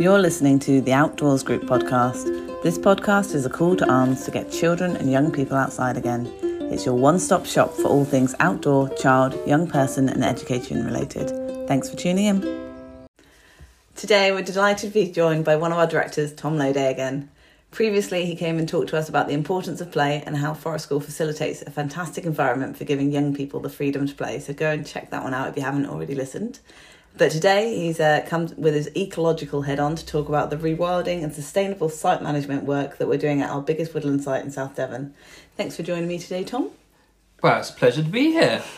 [0.00, 2.62] You're listening to the Outdoors Group podcast.
[2.62, 6.32] This podcast is a call to arms to get children and young people outside again.
[6.70, 11.66] It's your one stop shop for all things outdoor, child, young person, and education related.
[11.66, 13.08] Thanks for tuning in.
[13.96, 17.28] Today, we're delighted to be joined by one of our directors, Tom Lowday, again.
[17.72, 20.84] Previously, he came and talked to us about the importance of play and how Forest
[20.84, 24.38] School facilitates a fantastic environment for giving young people the freedom to play.
[24.38, 26.60] So go and check that one out if you haven't already listened.
[27.18, 31.24] But today, he's uh, come with his ecological head on to talk about the rewilding
[31.24, 34.76] and sustainable site management work that we're doing at our biggest woodland site in South
[34.76, 35.14] Devon.
[35.56, 36.70] Thanks for joining me today, Tom.
[37.42, 38.62] Well, it's a pleasure to be here.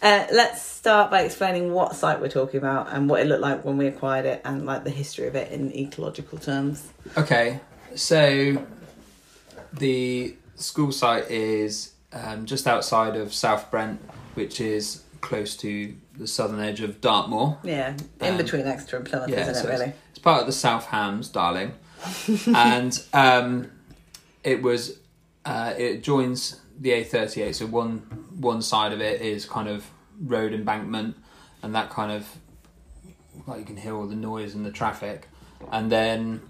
[0.00, 3.64] Uh, let's start by explaining what site we're talking about and what it looked like
[3.64, 6.92] when we acquired it and like the history of it in ecological terms.
[7.16, 7.58] Okay,
[7.96, 8.64] so
[9.72, 14.00] the school site is um, just outside of South Brent,
[14.34, 17.58] which is close to the southern edge of Dartmoor.
[17.62, 19.84] Yeah, in Um, between Exeter and Plymouth, Yeah, isn't so it, really?
[19.86, 21.72] it's, it's part of the South Hams, darling,
[22.54, 23.70] and um,
[24.44, 24.98] it was
[25.44, 27.54] uh, it joins the A38.
[27.54, 27.98] So one
[28.38, 29.84] one side of it is kind of
[30.20, 31.16] road embankment,
[31.62, 32.26] and that kind of
[33.46, 35.28] like you can hear all the noise and the traffic,
[35.72, 36.42] and then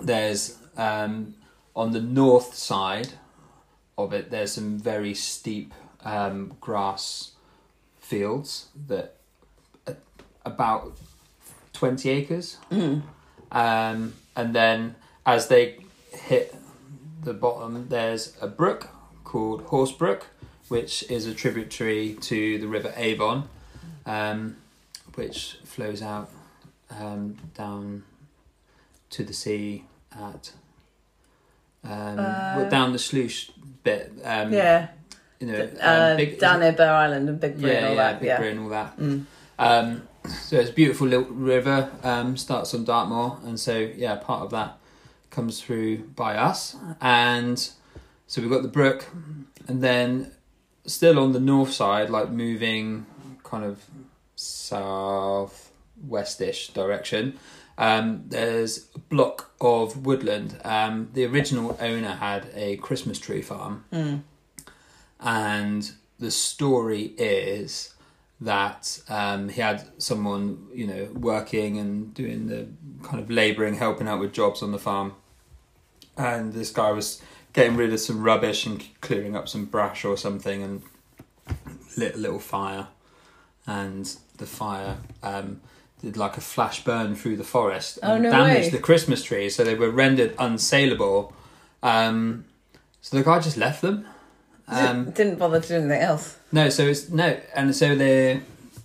[0.00, 1.34] there's um,
[1.76, 3.08] on the north side
[3.98, 4.30] of it.
[4.30, 5.72] There's some very steep
[6.04, 7.32] um, grass
[8.14, 9.16] fields that
[10.44, 10.96] about
[11.72, 12.58] 20 acres.
[12.70, 13.02] Mm.
[13.50, 14.94] Um, and then
[15.26, 15.78] as they
[16.12, 16.54] hit
[17.22, 18.88] the bottom, there's a brook
[19.24, 20.26] called Horse Brook,
[20.68, 23.48] which is a tributary to the River Avon,
[24.06, 24.56] um,
[25.14, 26.30] which flows out
[26.90, 28.04] um, down
[29.10, 30.52] to the sea at.
[31.82, 33.50] Um, Uh, down the sluice
[33.82, 34.88] bit, um, yeah,
[35.46, 37.94] you know, uh, um, big, down near Burgh Island and Big Blue yeah, and all
[37.94, 38.20] yeah, that.
[38.20, 38.38] Big yeah.
[38.38, 38.98] Brae and all that.
[38.98, 39.24] Mm.
[39.58, 41.90] Um, so it's a beautiful little river.
[42.02, 44.78] Um, starts on Dartmoor, and so yeah, part of that
[45.30, 47.58] comes through by us, and
[48.26, 49.06] so we've got the brook,
[49.68, 50.32] and then
[50.86, 53.06] still on the north side, like moving
[53.42, 53.84] kind of
[54.36, 55.70] south
[56.08, 57.38] westish direction.
[57.76, 60.58] Um, there's a block of woodland.
[60.64, 64.22] Um, the original owner had a Christmas tree farm, Mm.
[65.24, 65.90] And
[66.20, 67.92] the story is
[68.40, 72.68] that um, he had someone you know working and doing the
[73.02, 75.14] kind of labouring helping out with jobs on the farm.
[76.16, 77.20] And this guy was
[77.52, 80.82] getting rid of some rubbish and clearing up some brush or something and
[81.96, 82.86] lit a little fire.
[83.66, 85.60] And the fire um,
[86.02, 88.70] did like a flash burn through the forest Oh, and no damaged way.
[88.70, 91.32] the christmas trees so they were rendered unsaleable
[91.82, 92.44] um,
[93.00, 94.06] so the guy just left them
[94.68, 96.36] um, Didn't- bother to do anything else.
[96.52, 98.42] no, so it's no, and so they're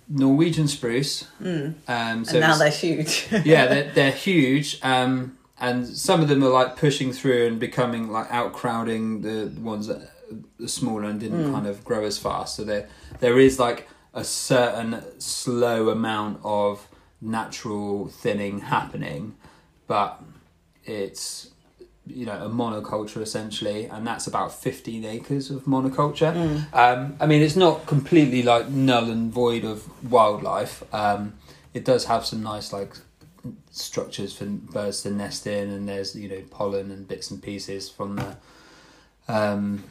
[0.08, 1.26] Norwegian spruce.
[1.40, 1.74] Mm.
[1.88, 3.28] Um, so and now they're huge.
[3.44, 4.78] yeah, they're they're huge.
[4.82, 9.86] Um, and some of them are like pushing through and becoming like outcrowding the ones
[9.88, 10.10] that
[10.62, 11.52] are smaller and didn't Mm.
[11.52, 12.56] kind of grow as fast.
[12.56, 12.88] So there
[13.20, 16.88] there is like a certain slow amount of
[17.20, 19.36] natural thinning happening,
[19.86, 20.20] but
[20.84, 21.49] it's
[22.14, 26.32] you know a monoculture essentially, and that's about fifteen acres of monoculture.
[26.34, 26.74] Mm.
[26.74, 30.82] Um, I mean, it's not completely like null and void of wildlife.
[30.94, 31.34] Um,
[31.74, 32.94] it does have some nice like
[33.70, 37.88] structures for birds to nest in, and there's you know pollen and bits and pieces
[37.88, 38.36] from the
[39.28, 39.84] um,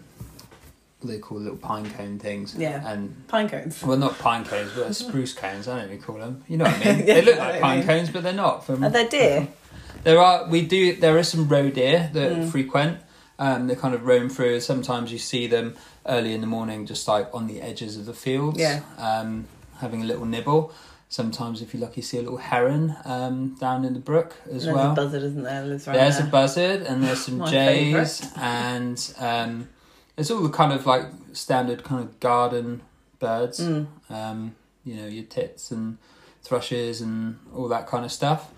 [1.01, 2.55] what they call little pine cone things.
[2.57, 2.83] Yeah.
[2.91, 3.81] and Pine cones.
[3.81, 5.67] well, not pine cones, but spruce cones.
[5.67, 6.43] I don't you call them.
[6.47, 7.07] You know what I mean?
[7.07, 7.87] Yeah, they look like pine mean.
[7.87, 8.65] cones, but they're not.
[8.65, 9.47] From Are they deer?
[10.03, 12.49] there are we do there is some roe deer that Mm.
[12.49, 12.99] frequent.
[13.37, 14.59] Um, they kind of roam through.
[14.59, 18.13] Sometimes you see them early in the morning, just like on the edges of the
[18.13, 18.81] fields, Yeah.
[18.97, 19.45] um,
[19.79, 20.73] having a little nibble.
[21.07, 24.75] Sometimes, if you're lucky, see a little heron um, down in the brook as There's
[24.75, 24.91] well.
[24.91, 25.63] a buzzard, isn't there?
[25.65, 26.27] Lives right There's there.
[26.27, 29.69] a buzzard and there's some jays and um,
[30.17, 32.81] it's all the kind of like standard kind of garden
[33.19, 33.61] birds.
[33.61, 33.87] Mm.
[34.09, 35.97] Um, you know, your tits and
[36.43, 38.51] thrushes and all that kind of stuff.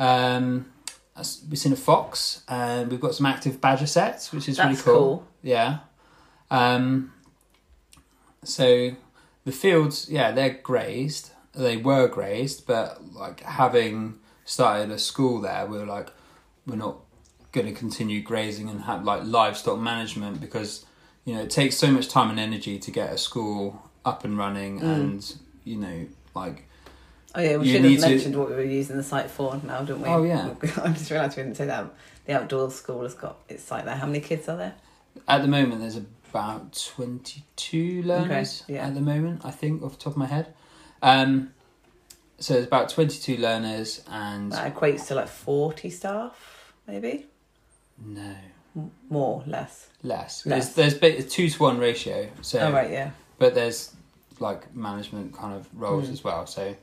[0.00, 0.72] Um,
[1.48, 4.82] we've seen a fox and we've got some active badger setts, which is That's really
[4.82, 4.94] cool.
[5.18, 5.26] cool.
[5.42, 5.78] Yeah.
[6.50, 7.12] Um,
[8.44, 8.92] so
[9.44, 11.30] the fields, yeah, they're grazed.
[11.54, 16.08] They were grazed, but like having started a school there, we were like,
[16.66, 16.96] we're not
[17.52, 20.84] going to continue grazing and have like livestock management because
[21.24, 24.38] you know it takes so much time and energy to get a school up and
[24.38, 24.94] running, Mm.
[24.94, 25.34] and
[25.64, 26.68] you know like
[27.34, 29.60] Oh yeah, we You should have to- mentioned what we were using the site for
[29.64, 30.08] now, didn't we?
[30.08, 30.54] Oh, yeah.
[30.82, 31.86] I just realised we didn't say that.
[32.26, 33.96] The outdoor school has got its site there.
[33.96, 34.74] How many kids are there?
[35.26, 38.86] at the moment there's about 22 learners Okay, yeah.
[38.86, 40.54] at the moment i think off the top of my head
[41.02, 41.50] um,
[42.38, 47.26] so it's about 22 learners and That equates to like 40 staff, maybe?
[47.98, 48.36] no
[49.10, 49.88] More, less.
[50.04, 50.46] less.
[50.46, 50.74] Less.
[50.74, 52.28] There's there's a two to one ratio.
[52.42, 53.10] So oh, right, yeah.
[53.38, 53.92] but there's
[54.38, 56.12] like management kind of roles Mm.
[56.12, 56.46] as well.
[56.46, 56.76] So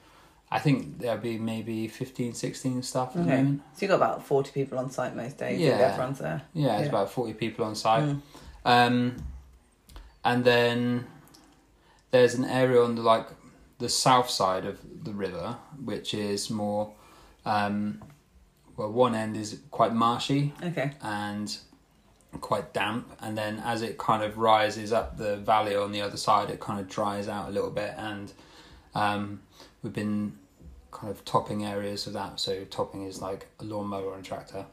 [0.50, 3.62] I think there'll be maybe 15, 16 staff at the moment.
[3.74, 5.60] So you've got about 40 people on site most days.
[5.60, 5.78] Yeah.
[5.80, 5.88] Yeah.
[5.88, 6.42] Everyone's there.
[6.54, 6.90] Yeah, it's Yeah.
[6.90, 8.04] about 40 people on site.
[8.06, 8.22] Mm.
[8.64, 9.16] Um,
[10.24, 11.06] and then
[12.12, 13.28] there's an area on the like
[13.80, 16.94] the south side of the river, which is more,
[17.46, 18.02] um,
[18.78, 20.92] well, one end is quite marshy Okay.
[21.02, 21.58] and
[22.42, 26.18] quite damp, and then as it kind of rises up the valley on the other
[26.18, 28.32] side, it kind of dries out a little bit, and
[28.96, 29.42] um,
[29.84, 30.34] we've been
[30.92, 32.40] kind of topping areas of that.
[32.40, 34.66] So topping is like a lawnmower and tractor.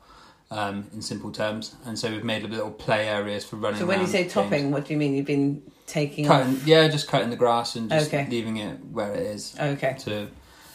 [0.51, 3.81] Um, in simple terms, and so we've made little play areas for running.
[3.81, 4.35] So when you say games.
[4.35, 5.15] topping, what do you mean?
[5.15, 6.65] You've been taking off?
[6.67, 8.27] Yeah, just cutting the grass and just Okay.
[8.31, 9.97] leaving it where it is Okay.
[10.01, 10.29] to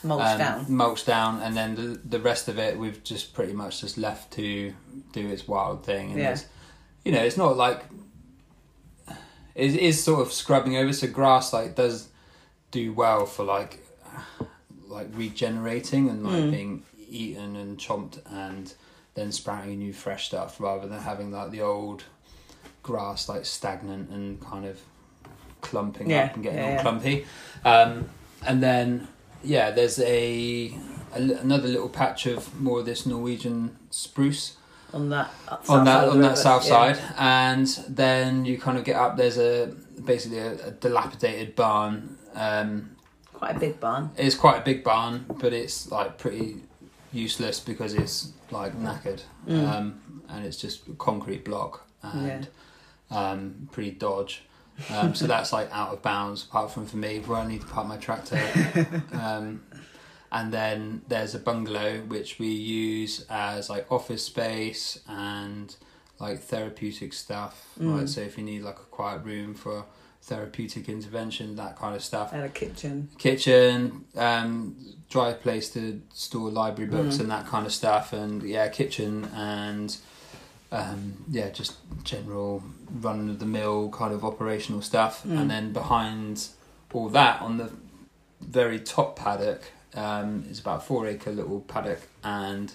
[0.03, 0.65] Mulch um, down.
[0.67, 4.33] mulch down, and then the the rest of it we've just pretty much just left
[4.33, 4.73] to
[5.13, 6.11] do its wild thing.
[6.11, 6.37] And Yeah.
[7.05, 7.83] you know, it's not like
[9.55, 10.91] it is sort of scrubbing over.
[10.93, 12.09] So grass like does
[12.71, 13.85] do well for like
[14.87, 16.51] like regenerating and like Mm.
[16.51, 18.73] being eaten and chomped and
[19.15, 22.03] then sprouting new fresh stuff rather than having like the old
[22.83, 24.79] grass like stagnant and kind of
[25.61, 26.81] clumping Yeah, up and getting yeah, all yeah.
[26.81, 27.25] clumpy.
[27.65, 28.09] Um,
[28.45, 29.07] and then
[29.43, 30.73] yeah, there's a,
[31.15, 34.57] a another little patch of more of this Norwegian spruce
[34.93, 38.83] On that uh, south on that on that south side, and then you kind of
[38.83, 39.17] get up.
[39.17, 39.73] There's a
[40.03, 42.17] basically a, a dilapidated barn.
[42.35, 42.95] Um,
[43.39, 44.11] Quite a big barn.
[44.17, 46.57] it's quite a big barn, but it's like pretty
[47.13, 49.67] useless because it's like knackered, Mm.
[49.67, 52.47] um, and it's just a concrete block and
[53.09, 54.43] um, pretty dodge.
[54.93, 57.67] Um, so that's like out of bounds, apart from for me where I need to
[57.67, 58.39] park my tractor.
[59.13, 59.63] um,
[60.31, 65.75] and then there's a bungalow which we use as like office space and
[66.19, 67.69] like therapeutic stuff.
[67.79, 67.99] Mm.
[67.99, 69.85] Right, so if you need like a quiet room for
[70.29, 73.09] therapeutic intervention, that kind of stuff And a kitchen.
[73.17, 74.75] kitchen, um,
[75.09, 77.21] dry place to store library books Mm.
[77.21, 79.97] and that kind of stuff, and yeah, kitchen and
[80.71, 81.73] um, yeah, just
[82.03, 82.61] general
[83.01, 85.23] run of the mill kind of operational stuff.
[85.23, 85.39] Mm.
[85.39, 86.47] And then behind
[86.93, 87.71] all that, on the
[88.39, 89.61] very top paddock,
[89.95, 92.71] um, is about a four acre little paddock, and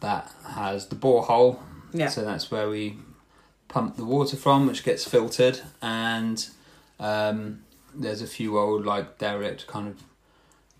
[0.00, 1.58] that has the borehole.
[1.92, 2.08] Yeah.
[2.10, 2.98] So that's where we
[3.66, 6.48] pump the water from, which gets filtered, and
[7.00, 7.62] um,
[7.94, 10.02] there's a few old like derelict kind of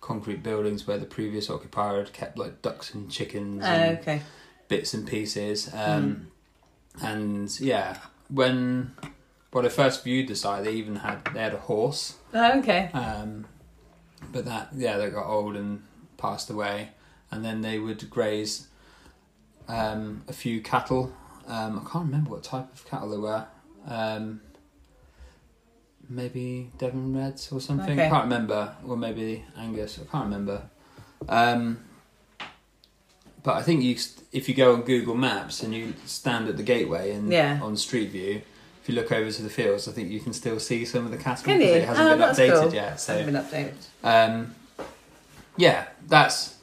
[0.01, 4.23] concrete buildings where the previous occupier had kept like ducks and chickens Oh, and okay.
[4.69, 5.71] bits and pieces.
[5.75, 6.29] Um,
[7.03, 7.99] And yeah,
[8.29, 8.95] when
[9.53, 12.17] when I first viewed the site, they even had they had a horse.
[12.33, 12.91] Oh, okay.
[12.95, 13.47] Um,
[14.33, 15.83] but that yeah, they got old and
[16.17, 16.91] passed away,
[17.31, 18.69] and then they would graze
[19.69, 21.13] um, a few cattle.
[21.47, 23.47] Um, I can't remember what type of cattle they were.
[23.87, 24.41] Um,
[26.09, 27.93] maybe Devon Reds or something.
[27.99, 28.07] Okay.
[28.07, 29.99] I can't remember, or maybe Angus.
[30.01, 30.63] I can't remember.
[31.29, 31.81] Um,
[33.43, 33.97] but I think you,
[34.33, 37.61] if you go on Google Maps and you stand at the gateway and Yeah.
[37.63, 38.43] on Street View,
[38.83, 41.11] if you look over to the fields, I think you can still see some of
[41.11, 42.75] the cattle Can because it hasn't Oh, been updated cool.
[42.75, 43.01] yet.
[43.01, 43.75] So Hasn't been updated.
[44.05, 44.55] um,
[45.57, 46.55] yeah, that's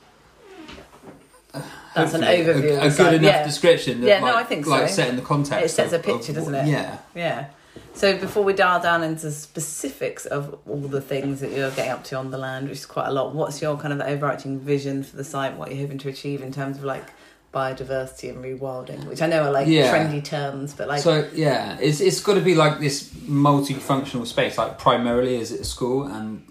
[1.95, 3.44] That's an overview A, a good enough yeah.
[3.45, 4.02] description.
[4.02, 4.95] That Yeah, no, I think like so.
[4.95, 5.66] setting the context.
[5.66, 6.68] It sets of- a picture, of doesn't it?
[6.68, 6.97] Yeah.
[7.14, 7.45] Yeah.
[7.94, 12.03] So before we dial down into specifics of all the things that you're getting up
[12.06, 15.03] to on the land, which is quite a lot, what's your kind of overarching vision
[15.03, 15.56] for the site?
[15.57, 17.06] What you're hoping to achieve in terms of like
[17.53, 19.94] biodiversity and rewilding, which I know are like Yeah.
[19.94, 24.57] trendy terms, but like so yeah, it's it's got to be like this multifunctional space.
[24.57, 26.44] Like primarily is it a school, and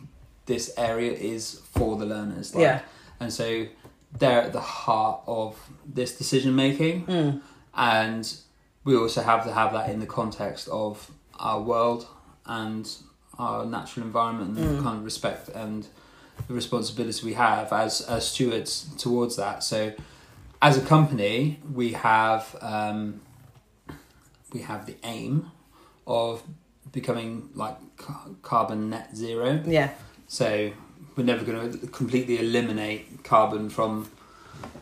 [0.47, 2.55] this area is for the learners.
[2.55, 2.81] Like, yeah,
[3.21, 3.67] and so
[4.19, 7.07] they're at the heart of this decision making.
[7.07, 7.41] mm,
[7.75, 8.37] and
[8.85, 12.07] we also have to have that in the context of our world
[12.47, 12.89] and
[13.39, 14.77] our natural environment and Mm.
[14.77, 15.87] the kind of respect and
[16.49, 19.63] the responsibility we have as as stewards towards that.
[19.65, 19.93] So
[20.61, 23.21] as a company we have um,
[24.53, 25.51] we have the aim
[26.07, 26.43] of
[26.93, 29.63] becoming like ca- carbon net zero.
[29.67, 29.91] Yeah,
[30.29, 30.73] so
[31.17, 34.11] we're never going to completely eliminate carbon from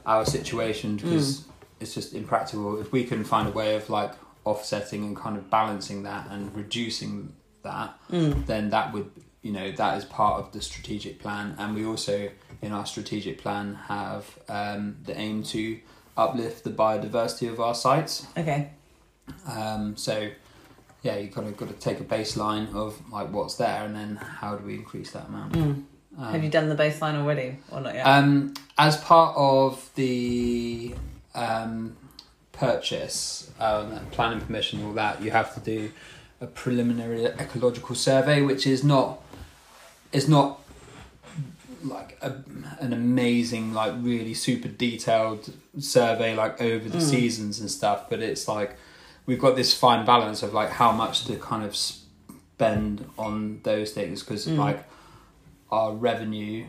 [0.06, 1.44] our situation because
[1.80, 2.80] it's just impractical.
[2.80, 4.12] If we can find a way of like
[4.44, 7.32] offsetting and kind of balancing that and reducing
[7.62, 9.10] that, mm, then that would
[9.42, 11.54] you know that is part of the strategic plan.
[11.58, 12.30] And we also
[12.62, 15.80] in our strategic plan have um, the aim to
[16.16, 18.26] uplift the biodiversity of our sites.
[18.36, 18.70] okay,
[19.48, 20.30] Um, so
[21.02, 24.16] yeah, you kind of got to take a baseline of like what's there, and then
[24.16, 25.52] how do we increase that amount.
[25.54, 25.84] mm.
[26.18, 28.02] Have you done the baseline already or not yet?
[28.06, 30.94] Um, as part of the
[31.34, 31.96] um,
[32.52, 35.90] purchase, um, and planning permission, and all that, you have to do
[36.40, 39.22] a preliminary ecological survey, which is not,
[40.12, 40.60] it's not
[41.84, 42.34] like a,
[42.80, 48.08] an amazing, like really super detailed survey, like over the seasons and stuff.
[48.08, 48.76] But it's like
[49.26, 53.92] we've got this fine balance of like how much to kind of spend on those
[53.92, 54.84] things because like
[55.70, 56.66] our revenue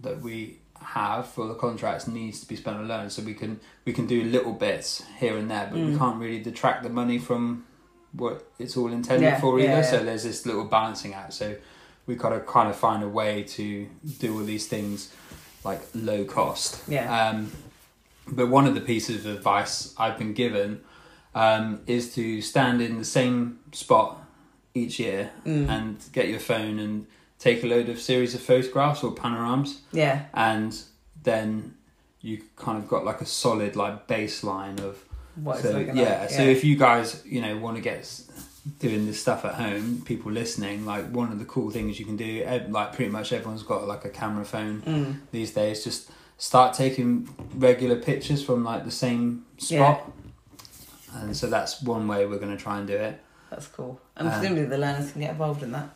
[0.00, 3.60] that we have for the contracts needs to be spent on learning so we can
[3.84, 7.18] we can do little bits here and there but we can't really detract the money
[7.18, 7.64] from
[8.12, 9.68] what it's all intended Yeah, for either.
[9.68, 11.32] yeah, so there's this little balancing act.
[11.34, 11.54] So
[12.06, 13.86] we've got to kind of find a way to
[14.18, 15.12] do all these things
[15.64, 16.82] like low cost.
[16.88, 17.28] Yeah.
[17.28, 17.52] um,
[18.26, 20.80] but one of the pieces of advice I've been given
[21.34, 24.18] um, is to stand in the same spot
[24.74, 25.68] each year Mm.
[25.68, 27.06] and get your phone and
[27.40, 30.26] take a load of series of photographs or panoramas yeah.
[30.34, 30.80] and
[31.22, 31.74] then
[32.20, 35.02] you kind of got like a solid like baseline of
[35.36, 36.30] What it's so yeah, like.
[36.30, 38.00] so if you guys you know want to get
[38.78, 42.16] doing this stuff at home people listening like one of the cool things you can
[42.16, 45.20] do like pretty much everyone's got like a camera phone Mm.
[45.32, 50.12] these days just start taking regular pictures from like the same spot
[51.14, 53.18] and so that's one way we're going to try and do it
[53.50, 54.00] That's cool.
[54.16, 55.88] And Um, presumably the learners can get involved in that.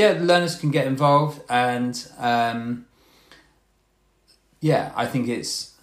[0.00, 1.36] Yeah the learners can get involved
[1.66, 2.60] and um
[4.60, 5.74] yeah i think it's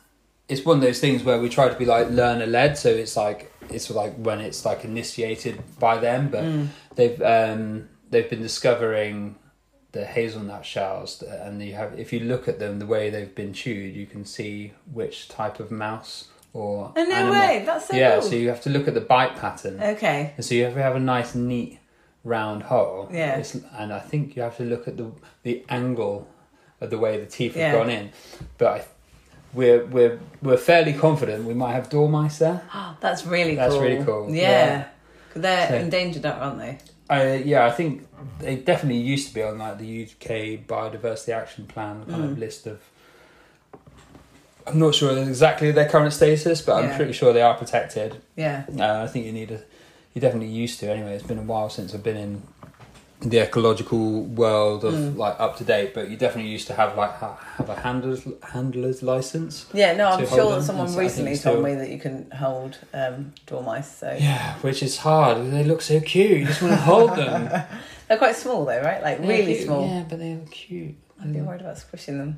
[0.47, 3.15] it's one of those things where we try to be like learner led so it's
[3.17, 6.67] like it's like when it's like initiated by them but Mm.
[6.95, 9.35] they've um they've been discovering
[9.93, 13.53] the hazelnut shells and you have if you look at them the way they've been
[13.53, 17.33] chewed you can see which type of mouse or Oh, no animal.
[17.41, 17.63] way.
[17.65, 18.29] That's so yeah cool.
[18.29, 20.33] so you have to look at the bite pattern Okay.
[20.37, 21.79] and so you have to have a nice, neat,
[22.25, 23.07] round hole.
[23.13, 23.37] Yeah.
[23.37, 25.11] It's, and I think you have to look at the
[25.43, 26.27] the angle
[26.81, 27.71] of the way the teeth have Yeah.
[27.73, 28.09] gone in.
[28.57, 28.85] But I,
[29.53, 32.61] we're we're we're fairly confident we might have dormice there.
[32.99, 33.81] That's really That's cool.
[33.83, 34.41] really cool, Yeah.
[34.41, 34.87] yeah.
[35.35, 36.77] They're So- endangered, aren't they?
[37.07, 38.07] I yeah, I think
[38.39, 42.31] they definitely used to be on like the UK Biodiversity Action Plan kind Mm.
[42.31, 42.81] of list of.
[44.67, 48.19] I'm not sure exactly their current status, but I'm pretty sure they are protected.
[48.35, 48.65] Yeah.
[48.79, 49.61] Uh, I think you need a.
[50.15, 51.13] You definitely used to anyway.
[51.13, 52.41] It's been a while since I've been in
[53.21, 55.17] the ecological world of Mm.
[55.17, 58.25] like up to date, but you definitely used to have like ha- have a handler's
[58.53, 59.65] handler's license.
[59.73, 61.99] Yeah, no, I'm sure that someone and so I think recently told me that you
[61.99, 63.97] can hold um, dormice.
[63.99, 65.51] So Yeah, which is hard.
[65.51, 66.39] They look so cute.
[66.39, 67.49] You just want to hold them.
[68.07, 69.01] they're quite small, though, right?
[69.03, 69.85] Like They're really cute, small.
[69.87, 70.95] Yeah, but they're cute.
[71.21, 72.37] I'd be worried about squishing them.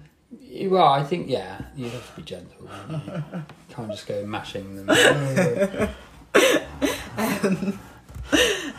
[0.70, 2.70] Well, I think yeah, you have to be gentle.
[2.90, 4.88] You You can't just go mashing them.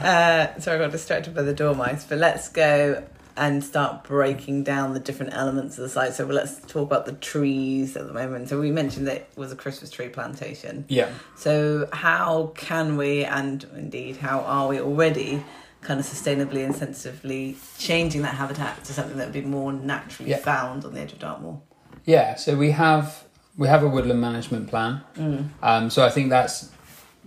[0.01, 3.03] Uh, sorry, I got distracted by the dormice, but let's go
[3.37, 6.13] and start breaking down the different elements of the site.
[6.15, 8.49] So let's talk about the trees at the moment.
[8.49, 10.85] So we mentioned that it was a Christmas tree plantation.
[10.89, 15.43] yeah, So how can we, and indeed how are we already,
[15.81, 20.31] kind of sustainably and sensitively changing that habitat to something that would be more naturally
[20.31, 20.39] Yeah.
[20.39, 21.61] found on the edge of Dartmoor?
[22.05, 22.35] yeah.
[22.37, 23.25] So we have
[23.57, 25.01] we have a woodland management plan.
[25.17, 25.49] Mm.
[25.63, 26.71] Um, so I think that's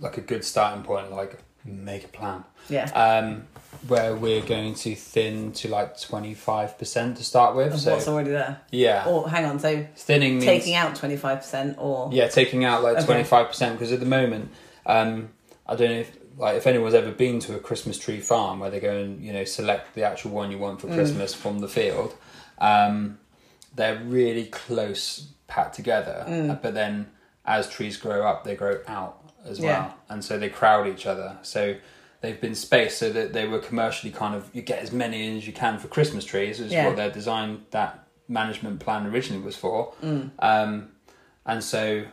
[0.02, 1.10] like a good starting point.
[1.10, 2.44] Like make a plan.
[2.68, 2.84] Yeah.
[2.92, 3.44] Um,
[3.88, 7.72] where we're going to thin to like twenty five percent to start with.
[7.72, 8.60] Of So what's already there.
[8.70, 12.10] yeah, Or hang on, so thinning means taking out 25% or.
[12.12, 14.50] Yeah, taking out like twenty five percent because at the moment,
[14.86, 15.30] um,
[15.66, 18.70] I don't know if like if anyone's ever been to a Christmas tree farm where
[18.70, 20.94] they go and you know select the actual one you want for Mm.
[20.94, 22.14] Christmas from the field.
[22.58, 23.18] Um,
[23.74, 26.60] they're really close, packed together, Mm.
[26.62, 27.10] but then
[27.44, 29.90] as trees grow up, they grow out as well, Yeah.
[30.08, 31.36] and so they crowd each other.
[31.42, 31.74] So
[32.20, 35.46] they've been spaced so that they were commercially kind of you get as many as
[35.46, 36.86] you can for Christmas trees, is Yeah.
[36.86, 39.92] what their design that management plan originally was for.
[40.02, 40.30] Mm.
[40.38, 40.92] Um,
[41.44, 42.04] and so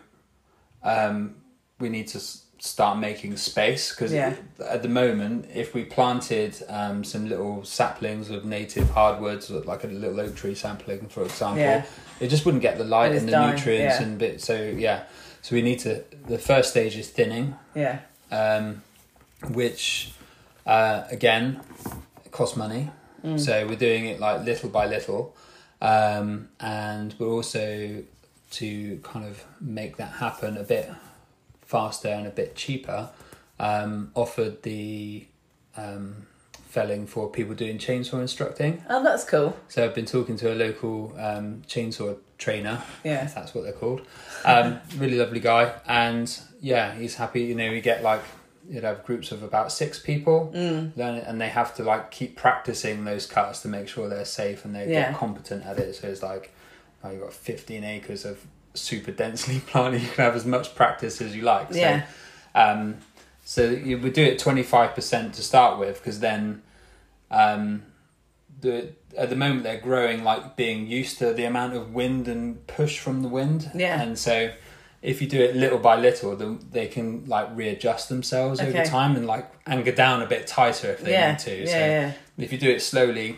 [0.83, 1.35] um,
[1.79, 4.33] we need to s- start making space because Yeah.
[4.67, 9.87] at the moment, if we planted um, some little saplings of native hardwoods, like a
[9.87, 11.85] little oak tree sapling, for example, Yeah.
[12.19, 14.41] it just wouldn't get the light is and the dying, nutrients and bit.
[14.41, 15.03] So yeah,
[15.41, 16.03] so we need to.
[16.27, 17.99] The first stage is thinning, Yeah.
[18.31, 18.83] um,
[19.49, 20.13] which
[20.65, 21.61] uh, again
[22.31, 22.89] costs money.
[23.23, 23.39] Mm.
[23.39, 25.35] So we're doing it like little by little,
[25.81, 28.03] um, and we're also
[28.51, 30.89] to kind of make that happen a bit
[31.61, 33.09] faster and a bit cheaper.
[33.59, 35.25] Um, offered the
[35.75, 36.27] um,
[36.69, 38.83] felling for people doing chainsaw instructing.
[38.89, 39.57] Oh, that's cool.
[39.67, 43.25] So I've been talking to a local um, chainsaw trainer, Yeah.
[43.25, 44.01] if that's what they're called.
[44.43, 47.41] Um, really lovely guy, and yeah, he's happy.
[47.43, 48.21] You know, we get like
[48.67, 50.93] you'd have groups of about six people, Mm.
[50.95, 54.63] then and they have to like keep practicing those cuts to make sure they're safe
[54.65, 55.09] and they Yeah.
[55.11, 55.95] get competent at it.
[55.95, 56.53] So it's like,
[57.03, 58.39] oh, you've got 15 acres of
[58.75, 60.01] super densely planted.
[60.01, 61.73] You can have as much practice as you like.
[61.73, 62.03] So, Yeah.
[62.55, 62.97] Um,
[63.43, 66.61] so you would do it 25% to start with because then
[67.31, 67.83] um,
[68.61, 72.65] the at the moment they're growing like being used to the amount of wind and
[72.67, 73.71] push from the wind.
[73.73, 74.01] Yeah.
[74.01, 74.51] And so
[75.01, 79.15] if you do it little by little, then they can like readjust themselves over time
[79.15, 81.31] and like anchor down a bit tighter if they yeah.
[81.31, 81.57] need to.
[81.61, 82.11] yeah, so yeah.
[82.37, 83.37] if you do it slowly,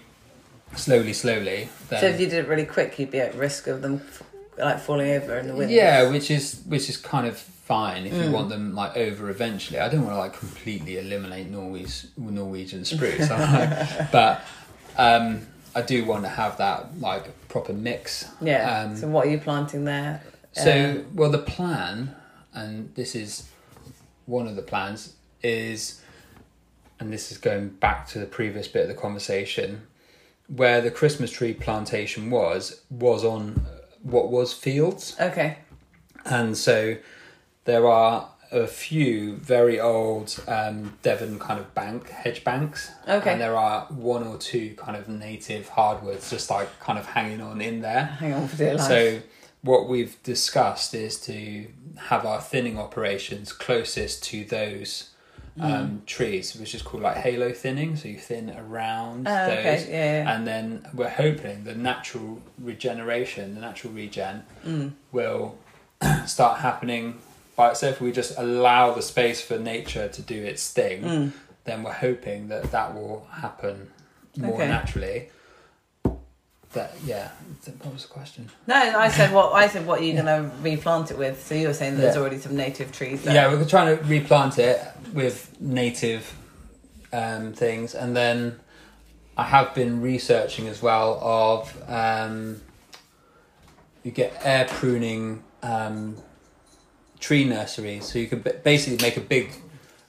[0.76, 3.82] slowly, slowly, then So if you did it really quick, you'd be at risk of
[3.82, 4.02] them
[4.58, 5.72] like falling over in the wind.
[5.72, 8.32] yeah, which is which is kind of fine if you Mm.
[8.34, 9.80] want them like over eventually.
[9.80, 14.42] I don't want to like completely eliminate Norway's Norwegian spruce, like- but
[15.02, 18.30] um, I do want to have that like proper mix.
[18.42, 18.82] Yeah.
[18.82, 20.22] Um, so what are you planting there?
[20.54, 22.14] So, Um, well, the plan,
[22.54, 23.48] and this is
[24.26, 26.02] one of the plans, is,
[27.00, 29.88] and this is going back to the previous bit of the conversation,
[30.48, 33.66] where the Christmas tree plantation was, was on
[34.04, 35.16] what was fields.
[35.20, 35.58] okay.
[36.26, 36.98] And so
[37.64, 42.92] there are a few very old um, Devon kind of bank, hedge banks.
[43.08, 43.32] Okay.
[43.32, 47.42] And there are one or two kind of native hardwoods just like kind of hanging
[47.42, 48.04] on in there.
[48.06, 48.88] Hang on for dear life.
[48.88, 49.20] So
[49.62, 51.68] what we've discussed is to
[51.98, 55.08] have our thinning operations closest to those
[55.58, 55.64] Mm.
[55.66, 57.98] um, trees, which is called like halo thinning.
[57.98, 59.86] So you thin around Oh, those, okay.
[59.90, 60.24] Yeah.
[60.24, 60.34] yeah.
[60.34, 64.94] and then we're hoping the natural regeneration, the natural regen, Mm.
[65.12, 65.58] will
[66.26, 67.20] start happening
[67.62, 67.96] by itself.
[67.98, 71.32] If we just allow the space for nature to do its thing, Mm.
[71.66, 73.76] then we're hoping that that will happen
[74.36, 74.68] more Okay.
[74.68, 75.30] naturally.
[76.74, 77.28] That yeah.
[77.84, 78.50] What was the question?
[78.66, 78.76] No,
[79.06, 79.86] I said what I said.
[79.86, 81.46] What are you going to replant it with?
[81.46, 82.22] So you were saying there's Yeah.
[82.22, 83.34] already some native trees there.
[83.36, 84.80] Yeah, we're trying to replant it
[85.14, 86.24] with native
[87.14, 88.58] um, things, and then
[89.38, 92.62] I have been researching as well of um,
[94.04, 96.16] you get air pruning um,
[97.22, 99.52] tree nurseries, so you could basically make a big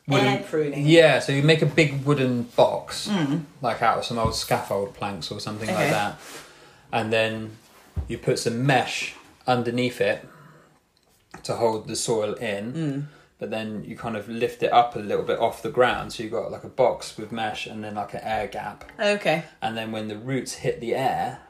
[0.08, 0.84] wooden pruning.
[0.86, 3.44] Yeah, so you make a big wooden box, Mm.
[3.60, 5.78] like out of some old scaffold planks or something Okay.
[5.78, 6.18] like that,
[6.92, 7.56] and then
[8.08, 9.14] you put some mesh
[9.46, 10.26] underneath it
[11.44, 12.72] to hold the soil in.
[12.72, 13.04] Mm.
[13.38, 16.22] But then you kind of lift it up a little bit off the ground, so
[16.22, 18.84] you've got like a box with mesh and then like an air gap.
[19.00, 19.44] Okay.
[19.60, 21.40] And then when the roots hit the air,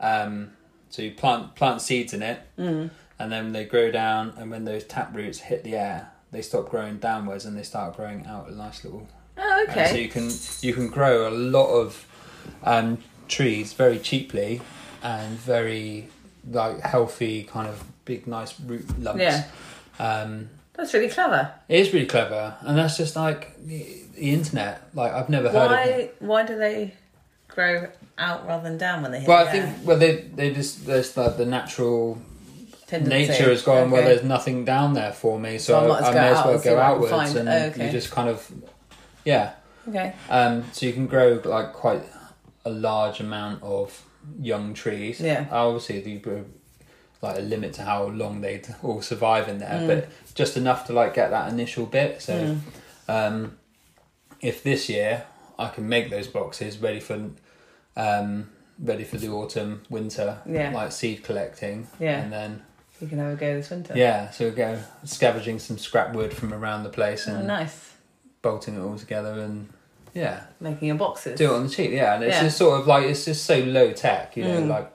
[0.00, 0.52] um,
[0.90, 2.90] so you plant plant seeds in it, Mm.
[3.18, 4.34] And then they grow down.
[4.36, 7.96] And when those tap roots hit the air, they stop growing downwards and they start
[7.96, 9.06] growing out a nice little
[9.40, 10.30] Oh, and So you can
[10.62, 12.06] you can grow a lot of
[12.64, 14.60] um, trees very cheaply
[15.02, 16.08] and very
[16.50, 19.22] like healthy kind of big nice root lumps.
[19.22, 19.44] Yeah.
[20.00, 21.52] Um, That's really clever.
[21.68, 24.82] it is really clever, and that's just like the, the internet.
[24.94, 25.70] Like I've never heard of.
[25.70, 26.10] Why?
[26.18, 26.94] Why do they
[27.46, 29.28] grow out rather than down when they hit?
[29.28, 29.66] Well, I air?
[29.66, 32.20] think well they they just there's like the natural
[32.88, 33.28] Tendency.
[33.28, 33.90] nature has gone.
[33.90, 36.20] Well, there's nothing down there for me, so, So I I, might as I go
[36.20, 37.36] may as well go what I can outwards, find.
[37.38, 37.86] and Oh, okay.
[37.86, 38.52] you just kind of
[39.24, 39.52] yeah.
[39.88, 40.12] Okay.
[40.30, 42.02] Um, so you can grow like quite
[42.64, 44.04] a large amount of
[44.40, 45.20] young trees.
[45.20, 45.46] Yeah.
[45.50, 46.44] Obviously, grow
[47.22, 49.86] like a limit to how long they'd all survive in there, Mm.
[49.86, 52.22] but just enough to like get that initial bit.
[52.22, 52.58] So, Mm.
[53.08, 53.58] um,
[54.40, 55.24] if this year
[55.58, 57.30] I can make those boxes ready for,
[57.96, 60.70] um, ready for the autumn, winter, Yeah.
[60.70, 62.20] like seed collecting, Yeah.
[62.20, 62.62] and then
[63.00, 63.94] You can have a go this winter.
[63.96, 67.92] yeah, so we go scavenging some scrap wood from around the place Oh, and nice.
[68.42, 69.68] bolting it all together and
[70.14, 71.38] yeah Making your boxes.
[71.38, 72.14] do it on the cheap, yeah.
[72.14, 72.42] And it's Yeah.
[72.44, 74.68] just sort of like it's just so low tech, you know, Mm.
[74.68, 74.90] like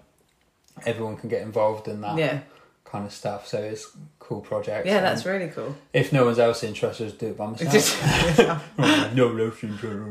[0.86, 2.40] everyone can get involved in that Yeah.
[2.84, 3.48] kind of stuff.
[3.48, 3.88] So it's
[4.24, 4.86] cool project.
[4.88, 5.76] Yeah, that's really cool.
[5.94, 8.78] if no one's else interested, just do it by myself.
[9.14, 10.10] No interested.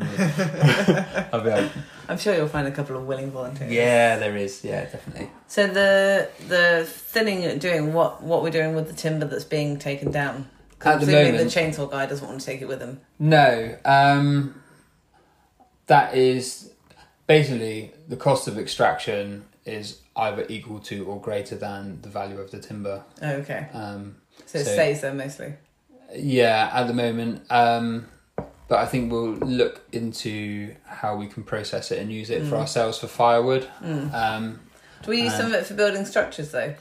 [1.32, 1.70] I'll be like,
[2.08, 3.72] I'm sure you'll find a couple of willing volunteers.
[3.72, 5.28] yeah, there is, yeah, definitely.
[5.48, 10.10] So the the thinning doing, what what we're doing with the timber that's being taken
[10.12, 10.48] down?
[10.84, 13.00] At the Presumably moment- the chainsaw guy doesn't want to take it with him.
[13.18, 14.60] No, um,
[15.86, 16.72] that is
[17.26, 22.50] basically the cost of extraction is either equal to or greater than the value of
[22.50, 23.02] the timber.
[23.22, 23.66] Oh, okay.
[23.72, 25.54] Um, So it So- stays there mostly.
[26.14, 27.42] Yeah, at the moment.
[27.50, 28.06] Um,
[28.68, 32.56] but I think we'll look into how we can process it and use it for
[32.56, 32.60] Mm.
[32.60, 33.66] ourselves for firewood.
[33.82, 34.12] Mm.
[34.14, 34.60] Um,
[35.02, 36.74] Do we use some of it for building structures though?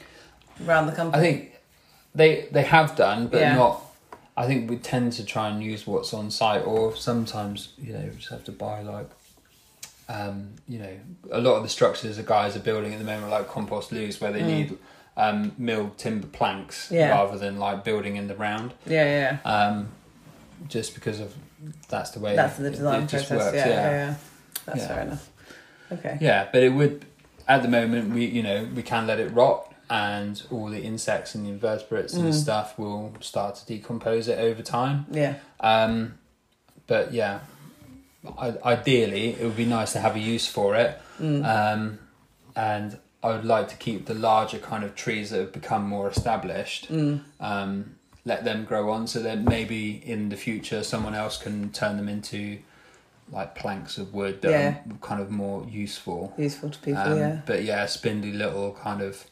[0.66, 1.18] Around the company?
[1.22, 1.52] I think
[2.14, 3.54] they they have done, but Yeah.
[3.54, 3.82] not.
[4.36, 8.00] I think we tend to try and use what's on site, or sometimes you know
[8.00, 9.08] we just have to buy like.
[10.12, 10.94] Um, you know,
[11.30, 14.20] a lot of the structures the guys are building at the moment, like compost loos,
[14.20, 14.46] where they Mm.
[14.46, 14.78] need
[15.16, 17.10] um, milled timber planks Yeah.
[17.10, 18.72] rather than like building in the round.
[18.86, 19.50] Yeah, yeah.
[19.50, 19.88] Um,
[20.68, 21.34] just because of
[21.88, 23.52] that's the way That's the design it just process.
[23.52, 24.14] works, yeah, yeah, yeah.
[24.66, 24.86] That's Yeah.
[24.88, 25.30] fair enough.
[25.92, 26.18] Okay.
[26.20, 27.04] Yeah, but it would
[27.48, 31.34] at the moment we you know we can let it rot and all the insects
[31.34, 32.34] and the invertebrates and Mm.
[32.34, 35.04] stuff will start to decompose it over time.
[35.10, 35.34] Yeah.
[35.60, 36.14] Um,
[36.86, 37.40] but yeah,
[38.64, 41.00] ideally it would be nice to have a use for it.
[41.20, 41.44] Mm.
[41.44, 41.98] Um,
[42.54, 46.08] and I would like to keep the larger kind of trees that have become more
[46.10, 46.90] established.
[46.92, 47.22] Mm.
[47.40, 51.96] Um, let them grow on, so that maybe in the future someone else can turn
[51.96, 52.58] them into
[53.32, 54.68] like planks of wood that Yeah.
[54.92, 56.32] are kind of more useful.
[56.36, 57.00] Useful to people.
[57.02, 57.40] Um, yeah.
[57.46, 59.24] But yeah, spindly little kind of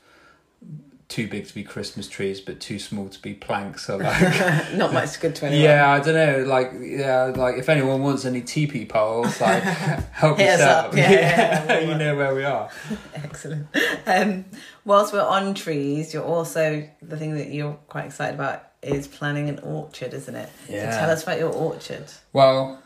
[1.10, 3.84] too big to be Christmas trees, but too small to be planks.
[3.86, 4.20] So like,
[4.74, 5.62] Not much good to anyone.
[5.64, 6.44] yeah, I don't know.
[6.48, 9.62] Like, yeah, like if anyone wants any teepee poles, like
[10.12, 10.84] help Hit us out.
[10.86, 10.96] up.
[10.96, 11.78] Yeah, yeah, yeah.
[11.80, 12.70] you know where we are.
[13.14, 13.66] Excellent.
[14.06, 14.44] Um,
[14.84, 19.48] whilst we're on trees, you're also the thing that you're quite excited about is planning
[19.50, 20.48] an orchard, isn't it?
[20.68, 20.90] Yeah.
[20.92, 22.04] So tell us about your orchard.
[22.32, 22.80] Well,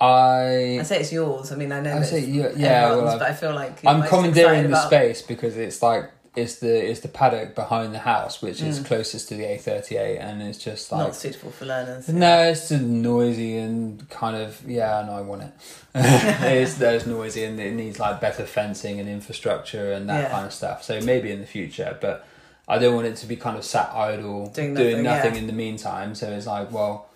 [0.00, 1.52] I I say it's yours.
[1.52, 1.96] I mean, I know.
[1.96, 2.90] I say it's yeah, yeah.
[2.90, 6.90] Well, but I've- feel like I'm commandeering the about- space because it's like it's the
[6.90, 8.86] it's the paddock behind the house, which is Mm.
[8.86, 12.08] closest to the A38, and it's just like Not suitable for learners.
[12.08, 15.02] No, it's just noisy and kind of yeah.
[15.06, 15.52] No, I want it.
[15.94, 20.30] it's there's noisy and it needs like better fencing and infrastructure and that Yeah.
[20.30, 20.82] kind of stuff.
[20.84, 22.26] So maybe in the future, but
[22.68, 25.40] I don't want it to be kind of sat idle Doing doing nothing, nothing, yeah.
[25.40, 26.14] in the meantime.
[26.14, 27.06] So it's like, well,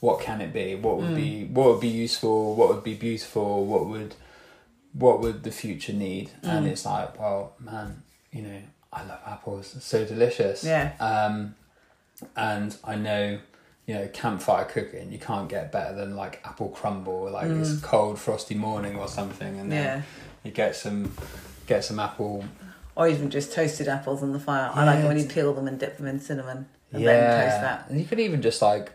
[0.00, 0.74] what can it be?
[0.76, 1.16] What would Mm.
[1.16, 2.54] be what would be useful?
[2.54, 3.64] What would be beautiful?
[3.66, 4.14] What would
[4.92, 6.30] what would the future need?
[6.42, 6.70] And Mm.
[6.70, 8.58] it's like, well, man, you know,
[8.92, 9.74] I love apples.
[9.76, 10.64] It's so delicious.
[10.64, 10.92] Yeah.
[11.00, 11.54] Um,
[12.36, 13.38] and I know,
[13.86, 17.60] you know, campfire cooking, you can't get better than like apple crumble, like Mm.
[17.60, 20.02] it's cold, frosty morning or something, and then Yeah.
[20.44, 21.14] you get some,
[21.66, 22.44] get some apple.
[22.94, 24.70] Or even just toasted apples on the fire.
[24.74, 27.86] I like when you peel them and dip them in cinnamon and then toast that.
[27.88, 28.92] And you could even just like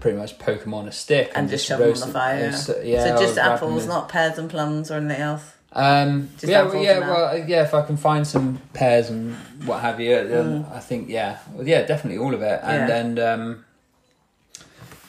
[0.00, 2.34] pretty much poke them on a stick And just shove them on the fire.
[2.44, 3.04] and Yeah.
[3.04, 5.42] yeah, so just apples, not pears and plums or anything else.
[5.78, 7.62] Um, yeah, well, yeah, well, yeah.
[7.62, 9.34] If I can find some pears and
[9.66, 12.60] what have you, um, I think yeah, well, yeah, definitely all of it.
[12.62, 12.88] And Mm.
[12.88, 12.96] Yeah.
[13.00, 13.64] and um,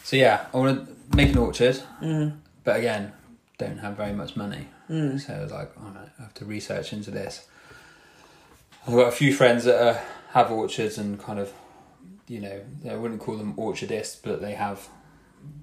[0.03, 2.33] so yeah, I want to make an orchard, Mm.
[2.65, 3.13] but again,
[3.57, 4.67] don't have very much money.
[4.89, 5.19] Mm.
[5.19, 7.45] So I was like, right, I have to research into this.
[8.85, 9.97] I've got a few friends that uh,
[10.33, 11.51] have orchards and kind of,
[12.27, 14.87] you know, I wouldn't call them orchardists, but they have,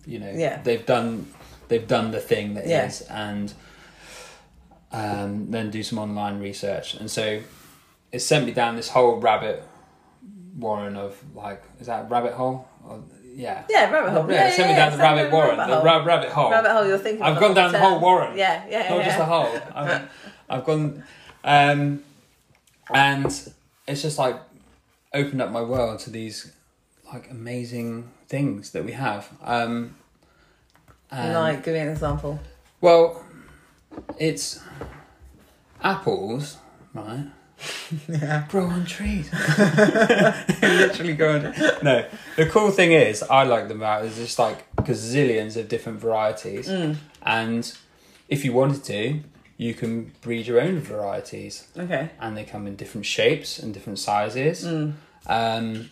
[0.07, 0.63] you know, Yeah.
[0.63, 1.27] they've done
[1.69, 3.29] they've done the thing that is, Yeah.
[3.31, 3.53] and
[4.95, 7.41] um, then do some online research, and so
[8.13, 9.63] it sent me down this whole rabbit
[10.57, 12.69] warren of like, is that rabbit hole?
[12.87, 13.03] Or,
[13.35, 13.65] yeah.
[13.69, 14.31] Yeah, rabbit hole.
[14.31, 16.51] Yeah, send me down the rabbit warren, rabbit the ra- rabbit hole.
[16.53, 17.23] Rabbit hole, you're thinking.
[17.25, 18.39] I've gone down the whole warren.
[18.39, 19.05] Yeah, yeah, Not yeah.
[19.07, 19.61] just a hole.
[19.75, 20.11] I've,
[20.49, 21.03] I've gone,
[21.43, 22.05] um,
[22.95, 23.27] and
[23.89, 24.37] it's just like
[25.13, 26.53] opened up my world to these
[27.13, 29.29] like amazing things that we have.
[29.43, 29.97] Um,
[31.11, 32.39] and- Like, give me an example.
[32.81, 33.25] well,
[34.19, 34.61] it's
[35.83, 36.59] apples,
[36.93, 37.27] right?
[38.09, 38.45] Yeah.
[38.49, 39.31] Grow on trees.
[40.63, 41.43] Literally grow on.
[41.83, 42.05] No,
[42.37, 44.03] the cool thing is, I like them out.
[44.03, 46.97] There's just like gazillions of different varieties, Mm.
[47.23, 47.73] and
[48.29, 49.21] if you wanted to,
[49.57, 52.11] you can breed your own varieties, Okay.
[52.21, 54.95] and they come in different shapes and different sizes, Mm.
[55.27, 55.91] um,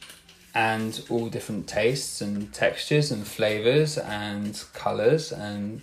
[0.55, 5.81] and all different tastes and textures and flavors and colors, and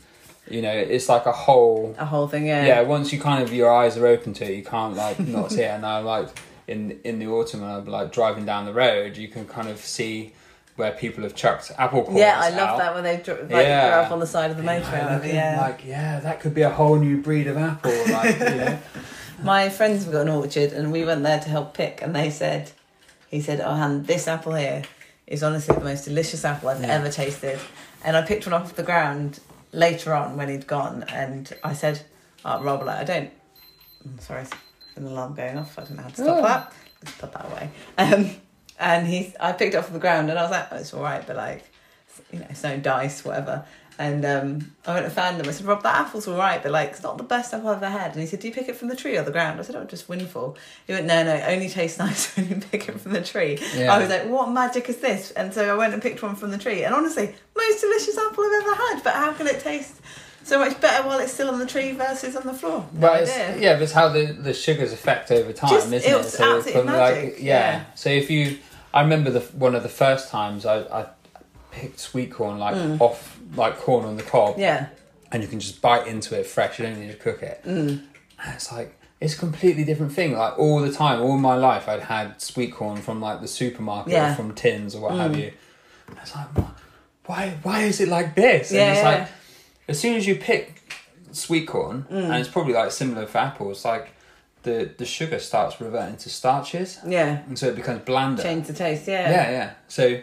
[0.49, 2.65] you know, it's like a whole A whole thing, yeah.
[2.65, 2.81] yeah.
[2.81, 5.61] once you kind of your eyes are open to it, you can't like not see
[5.61, 5.67] it.
[5.71, 6.29] And I like
[6.67, 9.79] in in the autumn when I'm like driving down the road, you can kind of
[9.79, 10.33] see
[10.75, 12.17] where people have chucked apple cores.
[12.17, 12.77] Yeah, I love out.
[12.77, 13.89] that when they like, Yeah.
[13.89, 14.91] grow up on the side of the Yeah, motorway.
[15.03, 15.61] Whatever, reckon, yeah.
[15.61, 17.91] like yeah, that could be a whole new breed of apple.
[18.11, 18.79] Like you know,
[19.43, 22.29] My friends have got an orchard, and we went there to help pick, and they
[22.29, 22.71] said,
[23.29, 24.83] he said, "Oh, Han, this apple here
[25.27, 26.87] is honestly the most delicious apple I've Yeah.
[26.95, 27.57] ever tasted."
[28.03, 29.39] And I picked one off the ground
[29.71, 32.01] later on when he'd gone, and I said,
[32.45, 33.31] "Oh, Rob, like, I don't."
[34.05, 34.45] I'm sorry,
[34.95, 35.77] an alarm going off.
[35.77, 36.41] I don't know how to stop Oh.
[36.43, 36.73] that.
[37.03, 37.69] Let's put that away.
[37.97, 38.29] Um,
[38.79, 41.03] and he, I picked it off the ground, and I was like, oh, "It's all
[41.03, 41.69] right," but like,
[42.31, 43.65] you know, it's no dice, whatever.
[43.99, 45.49] And um, I went and found them.
[45.49, 47.83] I said, Rob, that apple's all right, but like, it's not the best apple I've
[47.83, 48.13] ever had.
[48.13, 49.59] And he said, Do you pick it from the tree or the ground?
[49.59, 50.57] I said, Oh, just windfall.
[50.87, 53.59] He went, No, no, it only tastes nice when you pick it from the tree.
[53.75, 53.93] Yeah.
[53.93, 55.31] I was like, What magic is this?
[55.31, 56.83] And so I went and picked one from the tree.
[56.85, 59.01] And honestly, most delicious apple I've ever had.
[59.03, 59.99] But how can it taste
[60.45, 62.87] so much better while it's still on the tree versus on the floor?
[62.93, 66.09] No But it's, yeah, but it's how the, the sugars affect over time, Just- isn't
[66.09, 66.25] it it?
[66.25, 67.43] absolute from, magic, Like, yeah.
[67.43, 67.83] yeah.
[67.95, 68.59] So if you,
[68.93, 71.05] I remember the one of the first times I, I
[71.71, 72.99] picked sweet corn like Mm.
[73.01, 74.87] off like corn on the cob, Yeah.
[75.31, 76.79] and you can just bite into it fresh.
[76.79, 77.61] You don't need to cook it.
[77.65, 78.01] Mm.
[78.43, 80.37] And it's like it's a completely different thing.
[80.37, 84.13] Like all the time, all my life, I'd had sweet corn from like the supermarket
[84.13, 84.31] Yeah.
[84.31, 85.37] or from tins or what have Mm.
[85.39, 85.51] you.
[86.07, 86.47] And it's like,
[87.25, 88.71] why why is it like this?
[88.71, 89.09] And Yeah, it's yeah.
[89.09, 89.27] like
[89.87, 90.93] as soon as you pick
[91.31, 92.25] sweet corn, Mm.
[92.25, 94.09] and it's probably like similar for apples, like
[94.63, 97.39] the the sugar starts reverting to starches, Yeah.
[97.47, 98.41] and so it becomes blander.
[98.43, 99.07] Change the taste.
[99.07, 99.29] Yeah.
[99.29, 99.69] Yeah, yeah.
[99.87, 100.19] So,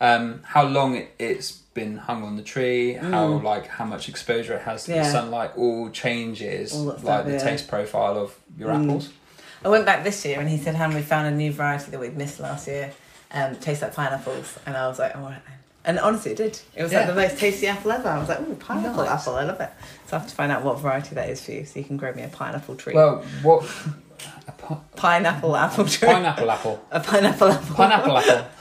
[0.00, 4.54] um, how long it, it's been hung on the tree, how like how much exposure
[4.54, 4.96] it has to Mm.
[4.96, 5.02] Yeah.
[5.04, 7.38] the sunlight, all changes All like the yeah.
[7.48, 8.84] taste profile of your Mm.
[8.84, 9.10] apples.
[9.64, 12.00] I went back this year and he said, "Han, we found a new variety that
[12.00, 12.92] we'd missed last year.
[13.32, 16.58] Um, tastes like pineapples." And I was like, "All right." then." And honestly, it did.
[16.76, 18.08] It was like the most tasty apple ever.
[18.08, 19.20] I was like, "Oh, pineapple Nice.
[19.22, 19.34] apple!
[19.36, 19.70] I love it."
[20.06, 21.96] So I have to find out what variety that is for you, so you can
[21.96, 22.94] grow me a pineapple tree.
[22.94, 23.64] Well, what
[24.48, 26.08] a pi- pineapple apple tree.
[26.08, 27.74] pineapple apple, A pineapple apple.
[27.76, 28.46] pineapple apple.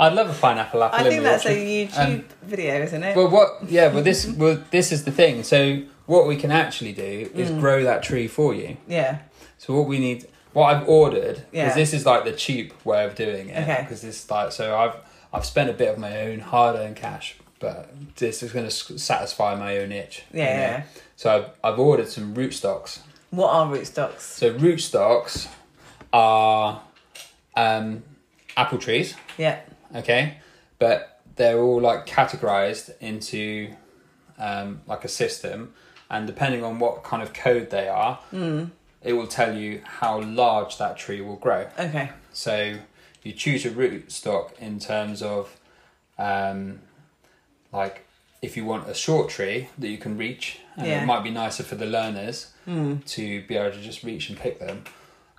[0.00, 0.98] I'd love a pineapple apple.
[0.98, 1.48] I in think that's a.
[1.56, 3.16] YouTube Um, video, isn't it?
[3.16, 3.68] Well, what?
[3.68, 5.42] Yeah, well, this well, this is the thing.
[5.42, 7.60] So, what we can actually do is Mm.
[7.60, 8.76] grow that tree for you.
[8.86, 9.18] yeah.
[9.58, 11.64] So, what we need, what I've ordered, Yeah.
[11.64, 13.58] because this is like the cheap way of doing it.
[13.62, 13.78] Okay.
[13.82, 14.94] Because this like, so I've
[15.32, 19.54] I've spent a bit of my own hard-earned cash, but this is going to satisfy
[19.56, 20.22] my own itch.
[20.32, 20.62] Yeah, you know?
[20.62, 20.82] yeah.
[21.16, 21.30] So
[21.64, 23.00] I've I've ordered some rootstocks.
[23.30, 24.20] What are rootstocks?
[24.20, 25.48] So rootstocks
[26.12, 26.80] are
[27.56, 28.02] um,
[28.58, 29.14] apple trees.
[29.38, 29.60] Yeah.
[29.94, 30.38] okay
[30.78, 30.98] but
[31.36, 33.72] they're all like categorized into
[34.38, 35.72] um, like a system
[36.10, 38.18] and depending on what kind of code they are
[39.02, 42.10] it will tell you how large that tree will grow Okay.
[42.32, 42.54] so
[43.22, 45.56] you choose a rootstock in terms of
[46.18, 46.80] um,
[47.72, 48.04] like
[48.42, 51.02] if you want a short tree that you can reach and Yeah.
[51.02, 52.52] it might be nicer for the learners
[53.06, 54.84] to be able to just reach and pick them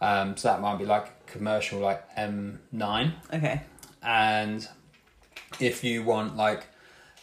[0.01, 3.61] um, so that might be like commercial like m9 Okay.
[4.03, 4.67] and
[5.59, 6.67] if you want like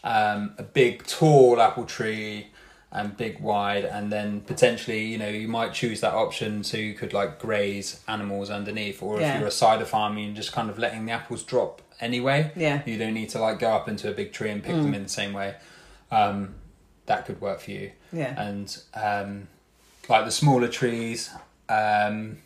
[0.05, 2.49] um, a big tall apple tree
[2.93, 6.95] and big wide and then potentially you know you might choose that option so you
[6.95, 9.35] could like graze animals underneath or Yeah.
[9.35, 12.83] if you're a cider farmer and just kind of letting the apples drop anyway Yeah.
[12.87, 15.03] you don't need to like go up into a big tree and pick them in
[15.03, 15.57] the same way
[16.13, 16.55] um,
[17.07, 18.41] that could work for you Yeah.
[18.41, 19.49] and um,
[20.09, 21.31] like the smaller trees
[21.69, 22.39] um,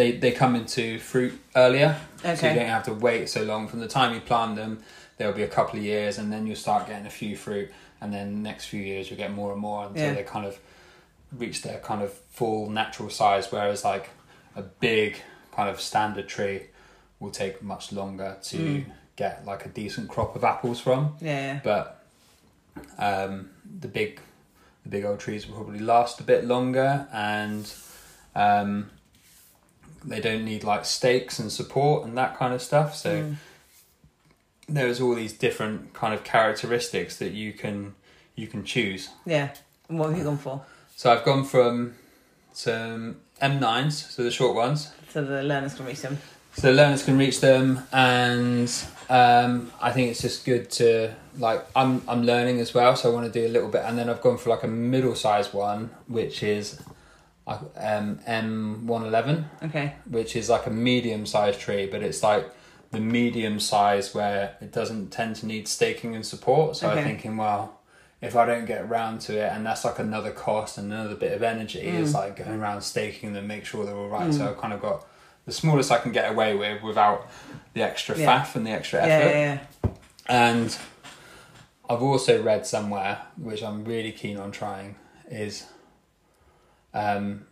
[0.00, 1.90] they they come into fruit earlier
[2.22, 4.72] so you don't have to wait so long from the time you plant them
[5.16, 7.68] there'll be a couple of years and then you'll start getting a few fruit
[8.00, 10.14] and then the next few years you'll get more and more until Yeah.
[10.14, 10.58] they kind of
[11.42, 14.06] reach their kind of full natural size whereas like
[14.56, 15.10] a big
[15.56, 16.58] kind of standard tree
[17.20, 18.84] will take much longer to Mm.
[19.16, 21.60] get like a decent crop of apples from Yeah.
[21.62, 21.84] but
[22.98, 24.20] um, the big
[24.84, 27.64] the big old trees will probably last a bit longer and
[28.34, 28.90] um,
[30.04, 33.36] they don't need like stakes and support and that kind of stuff so Mm.
[34.68, 37.94] there's all these different kind of characteristics that you can
[38.36, 39.50] you can choose Yeah.
[39.88, 40.62] And what have you gone for?
[40.96, 41.94] so i've gone from
[42.52, 46.18] some m9s so the short ones So the learners can reach them.
[46.54, 48.72] so the learners can reach them and
[49.08, 53.14] um, i think it's just good to like i'm i'm learning as well so i
[53.14, 55.52] want to do a little bit and then i've gone for like a middle sized
[55.54, 56.80] one which is
[57.76, 59.94] um, m111 Okay.
[60.08, 62.50] which is like a medium sized tree but it's like
[62.90, 67.00] the medium size where it doesn't tend to need staking and support so Okay.
[67.00, 67.76] i'm thinking well
[68.22, 71.32] if I don't get around to it, and that's like another cost and another bit
[71.32, 74.30] of energy, it's like going around staking them, make sure they're all right.
[74.34, 75.06] So I've kind of got
[75.46, 77.26] the smallest I can get away with without
[77.72, 78.26] the extra Yeah.
[78.44, 79.30] faff and the extra effort.
[79.34, 79.90] yeah, yeah.
[80.28, 80.76] And
[81.88, 84.96] I've also read somewhere, which I'm really keen on trying,
[85.30, 85.64] is
[86.94, 87.46] um,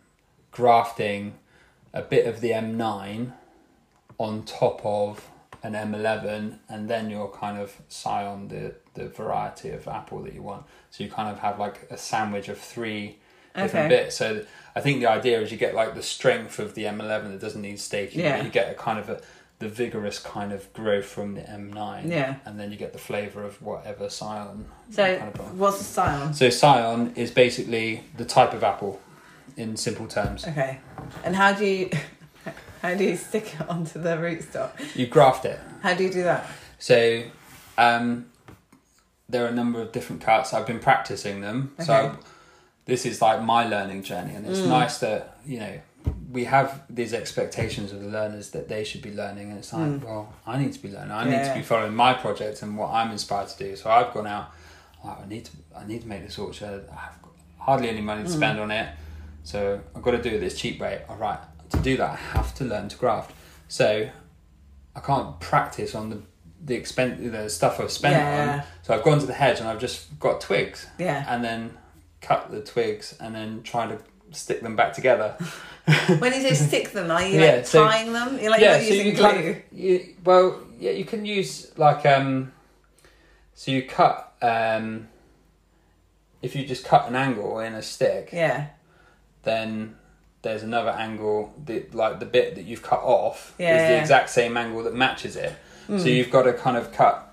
[0.51, 1.35] grafting
[1.93, 3.31] a bit of the M9
[4.17, 5.27] on top of
[5.63, 10.41] an M11, and then you're kind of scion the the variety of apple that you
[10.41, 10.65] want.
[10.91, 13.17] So you kind of have like a sandwich of three
[13.55, 14.03] different Okay.
[14.03, 14.15] bits.
[14.17, 17.39] So I think the idea is you get like the strength of the M11 that
[17.39, 18.37] doesn't need staking, Yeah.
[18.37, 19.21] but you get a kind of a
[19.59, 22.35] the vigorous kind of growth from the M9, Yeah.
[22.45, 24.65] and then you get the flavour of whatever scion.
[24.89, 26.33] So kind of what's the scion?
[26.33, 29.01] So scion is basically the type of apple,
[29.57, 30.45] in simple terms.
[30.47, 30.79] Okay.
[31.23, 31.89] And how do you
[32.81, 34.71] how do you stick it onto the rootstock?
[34.95, 35.59] You graft it.
[35.81, 36.45] How do you do that?
[36.79, 37.23] So,
[37.77, 38.27] um,
[39.27, 40.53] there are a number of different cuts.
[40.53, 41.73] I've been practicing them.
[41.79, 42.17] So, Okay.
[42.85, 44.67] this is like my learning journey, and it's Mm.
[44.69, 45.79] nice that you know
[46.31, 49.81] we have these expectations of the learners that they should be learning, and it's like,
[49.83, 50.03] Mm.
[50.03, 51.11] well, I need to be learning.
[51.11, 53.75] I need to be following my project and what I'm inspired to do.
[53.75, 54.51] So, I've gone out.
[55.03, 55.51] "Oh, I need to.
[55.77, 56.85] I need to make this orchard.
[56.91, 58.35] I've got hardly any money to Mm.
[58.35, 58.87] spend on it,
[59.49, 61.01] so I've got to do this cheap way.
[61.09, 61.39] All right.
[61.71, 63.31] To do that, I have to learn to graft.
[63.67, 64.07] So,
[64.95, 66.21] I can't practice on the
[66.65, 68.59] the expense the stuff I've spent Yeah.
[68.61, 68.63] on.
[68.83, 71.23] So I've gone to the hedge and I've just got twigs Yeah.
[71.27, 71.77] and then
[72.21, 73.97] cut the twigs and then try to
[74.31, 75.35] stick them back together.
[76.19, 78.37] when you say stick them, are you Yeah, like so- tying them?
[78.39, 79.55] You're like you're not using glue.
[79.71, 82.51] you, well, yeah, you can use like um,
[83.55, 84.33] So you cut.
[84.41, 85.07] Um,
[86.41, 88.67] if you just cut an angle in a stick, Yeah.
[89.43, 89.95] Then
[90.41, 91.53] there's another angle.
[91.65, 93.99] The like the bit that you've cut off Yeah, is the yeah.
[93.99, 95.53] exact same angle that matches it.
[95.87, 96.15] So Mm.
[96.15, 97.25] you've got to kind of cut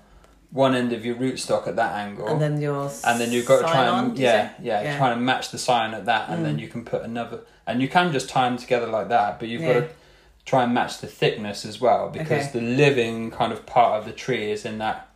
[0.49, 3.57] one end of your rootstock at that angle, And then your and then you've got
[3.57, 4.97] to try and on, yeah, yeah Yeah.
[4.97, 6.61] try and match the scion at that, and then Mm.
[6.61, 9.61] you can put another, and you can just tie them together like that, but you've
[9.65, 9.89] got to
[10.45, 12.59] try and match the thickness as well because Okay.
[12.59, 15.07] the living kind of part of the tree is in that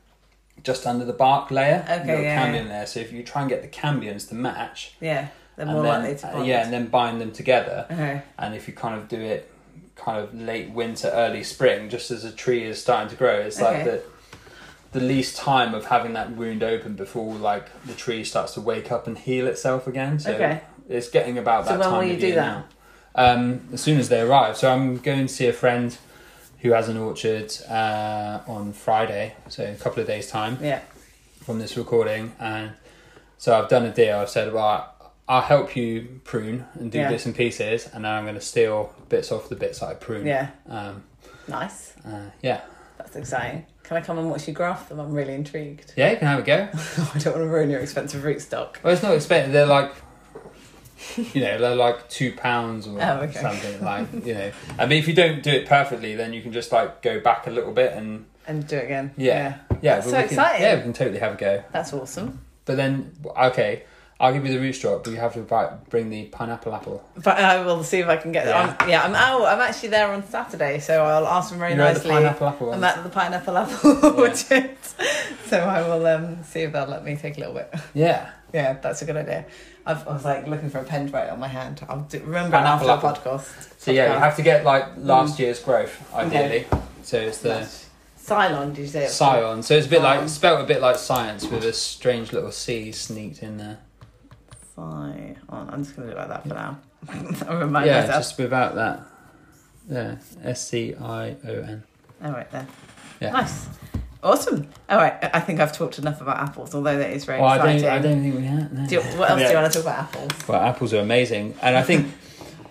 [0.62, 2.86] just under the bark layer, Okay, little yeah, cambium there.
[2.86, 5.28] So if you try and get the cambiums to match, Yeah.
[5.62, 6.48] They're and more then, likely to uh, bond.
[6.48, 8.22] yeah, and then bind them together, Okay.
[8.40, 9.48] and if you kind of do it
[9.96, 13.62] kind of late winter, early spring, just as a tree is starting to grow, it's
[13.62, 13.84] like Okay.
[13.84, 18.62] the the least time of having that wound open before like the tree starts to
[18.62, 20.20] wake up and heal itself again.
[20.20, 20.62] So Okay.
[20.90, 22.46] it's getting about So that when time will you of do year that?
[22.46, 22.66] now.
[23.14, 24.58] Um, as soon as they arrive.
[24.58, 25.96] So I'm going to see a friend
[26.60, 30.80] who has an orchard uh, on Friday, so in a couple of days' time Yeah.
[31.46, 32.72] from this recording, and
[33.38, 34.18] so I've done a deal.
[34.18, 34.94] I've said, well,
[35.32, 37.10] I'll help you prune and do Yeah.
[37.10, 39.94] bits and pieces, and then I'm going to steal bits off the bits that I
[39.94, 40.26] prune.
[40.28, 40.50] Yeah.
[40.68, 41.04] Um,
[41.48, 41.94] Nice.
[42.06, 42.60] uh, yeah.
[42.98, 43.66] That's exciting.
[43.84, 45.00] Can I come and watch you graft them?
[45.00, 45.94] I'm really intrigued.
[45.96, 46.68] Yeah, you can have a go.
[47.16, 48.84] I don't want to ruin your expensive rootstock.
[48.84, 49.54] Well, it's not expensive.
[49.54, 49.94] They're like,
[51.34, 53.40] you know, they're like two pounds or Oh, okay.
[53.40, 53.82] something.
[53.84, 56.74] Like, you know, I mean, if you don't do it perfectly, then you can just
[56.74, 59.12] like go back a little bit and And do it again.
[59.16, 59.60] Yeah.
[59.82, 60.62] yeah, That's but so we can, exciting.
[60.62, 61.64] Yeah, we can totally have a go.
[61.72, 62.42] That's awesome.
[62.66, 63.84] But then, okay,
[64.22, 67.04] I'll give you the root rootstock, but you have to bring the pineapple apple.
[67.16, 68.46] But I will see if I can get.
[68.46, 68.76] Yeah.
[68.80, 69.46] I'm, yeah, I'm out.
[69.46, 72.12] I'm actually there on Saturday, so I'll ask them very you know the nicely.
[72.12, 74.78] pineapple apple I'm at the pineapple apple orchard,
[75.48, 77.74] so I will um, see if they'll let me take a little bit.
[77.96, 78.30] Yeah.
[78.54, 79.46] Yeah, that's a good idea.
[79.86, 81.84] I've, I was like looking for a pen to write on my hand.
[81.90, 83.32] I'll do, remember Pineapple after the apple.
[83.40, 83.80] podcast.
[83.80, 86.66] So yeah, you have to get like last year's growth, ideally.
[86.66, 86.82] Okay.
[87.02, 87.90] So it's the Nice.
[88.18, 89.06] Scion, did you say?
[89.06, 89.66] it was.
[89.66, 90.20] So it's a bit Scion.
[90.20, 93.80] like spelt a bit like science with a strange little C sneaked in there.
[94.76, 95.38] Scion.
[95.50, 96.78] I'm just going to do it like that for now.
[97.50, 98.20] I'll remind yeah, myself.
[98.24, 99.02] just without that.
[99.90, 101.84] Yeah, S C I O N.
[102.24, 102.68] All right there.
[103.20, 103.32] Yeah.
[103.32, 103.68] Nice.
[104.24, 104.68] Awesome.
[104.88, 105.16] All right.
[105.34, 107.82] I think I've talked enough about apples, although that is very Well, I exciting.
[107.82, 108.72] don't, I don't think we have.
[108.72, 108.86] No.
[108.88, 110.48] Do you- what else do you want to talk about apples?
[110.48, 112.08] Well, apples are amazing, and I think,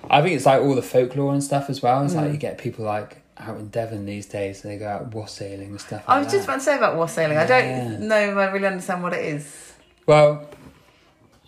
[0.08, 2.04] I think it's like all the folklore and stuff as well.
[2.04, 2.32] It's like Mm.
[2.32, 4.62] you get people like out in Devon these days.
[4.62, 6.04] They go out wassailing and stuff.
[6.06, 6.52] I Like was just that.
[6.52, 7.36] about to say about wassailing.
[7.36, 9.72] I don't know if I really understand what it is.
[10.06, 10.48] Well,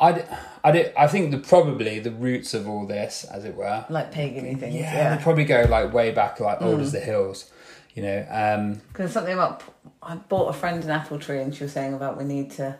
[0.02, 0.24] I,
[0.64, 3.84] I, I think the probably the roots of all this, as it were.
[3.88, 4.74] Like pagan things.
[4.74, 5.16] Yeah, Yeah.
[5.16, 6.82] they probably go like way back, like old Mm.
[6.82, 7.50] as the hills.
[7.94, 9.62] You know, um, Because something about
[10.02, 12.76] I bought a friend an apple tree, and she was saying about we need to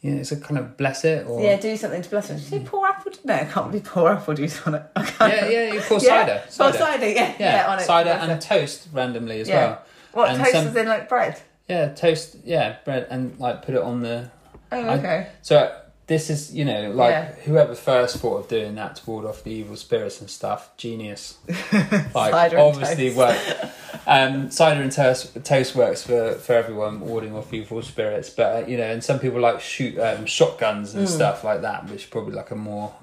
[0.00, 2.34] Yeah, it's a kind of bless it or yeah do something to bless it.
[2.34, 3.12] Did she say pour apple?
[3.24, 4.82] No, it can't be pour apple juice on it.
[4.96, 7.84] I yeah, yeah, you pour Yeah, cider, Pour cider, cider, yeah, yeah, yeah, on it.
[7.84, 8.40] cider and it.
[8.40, 9.54] toast randomly as Yeah.
[9.66, 9.82] well.
[10.12, 11.40] what and toast some- is in like bread?
[11.68, 14.30] Yeah, toast, yeah, bread and like put it on the
[14.70, 15.26] Oh, I- okay.
[15.42, 15.74] So
[16.08, 17.32] this is, you know, like Yeah.
[17.44, 21.38] whoever first thought of doing that to ward off the evil spirits and stuff, genius.
[21.72, 23.16] Like Cider and obviously toast.
[23.16, 23.70] work.
[24.06, 28.66] Um, cider and toast, toast works for, for everyone warding off evil spirits, but uh,
[28.66, 31.10] you know, and some people like shoot um, shotguns and Mm.
[31.10, 32.94] stuff like that, which is probably like a more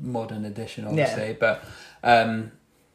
[0.00, 0.90] modern edition, Yeah.
[0.90, 1.36] obviously.
[1.40, 1.64] But
[2.04, 2.52] um,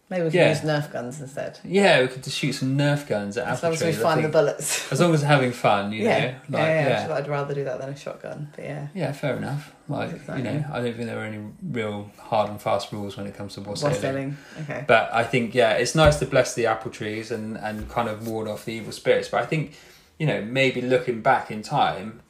[0.10, 0.50] Maybe we can Yeah.
[0.50, 1.60] use Nerf guns instead.
[1.66, 3.92] yeah, we could just shoot some Nerf guns at As long as we.
[3.92, 4.90] Find the bullets.
[4.92, 6.20] As long as they're having fun, you yeah.
[6.20, 7.08] know, like yeah, yeah, yeah.
[7.10, 7.14] yeah.
[7.16, 8.50] I'd rather do that than a shotgun.
[8.56, 9.74] But yeah, Yeah, fair enough.
[9.90, 10.38] Like Exactly.
[10.38, 13.36] you know, I don't think there are any real hard and fast rules when it
[13.36, 13.94] comes to wassailing.
[13.96, 14.38] wassailing.
[14.62, 14.86] Okay.
[14.88, 18.26] But I think yeah, it's nice to bless the apple trees and and kind of
[18.28, 19.28] ward off the evil spirits.
[19.28, 19.74] But I think
[20.18, 22.22] you know maybe looking back in time,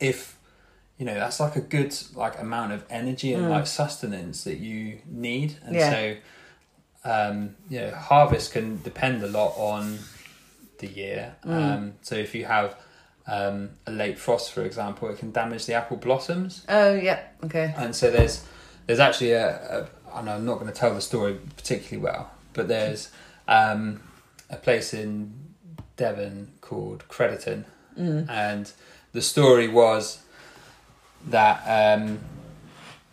[0.00, 0.36] if
[0.98, 3.50] you know that's like a good like amount of energy and Mm.
[3.50, 5.90] like sustenance that you need, and Yeah.
[5.90, 6.14] so
[7.06, 9.98] um, you know harvest can depend a lot on
[10.78, 11.36] the year.
[11.44, 11.50] Mm.
[11.74, 12.76] Um, so if you have
[13.26, 16.64] um, a late frost, for example, it can damage the apple blossoms.
[16.68, 17.20] Oh yeah.
[17.44, 17.74] Okay.
[17.76, 18.44] And so there's
[18.86, 22.68] there's actually a, a know I'm not going to tell the story particularly well, but
[22.68, 23.10] there's
[23.48, 24.00] um,
[24.50, 25.32] a place in
[25.96, 27.64] Devon called Crediton,
[27.98, 28.28] Mm.
[28.28, 28.70] and
[29.12, 30.18] the story was
[31.28, 32.18] that um,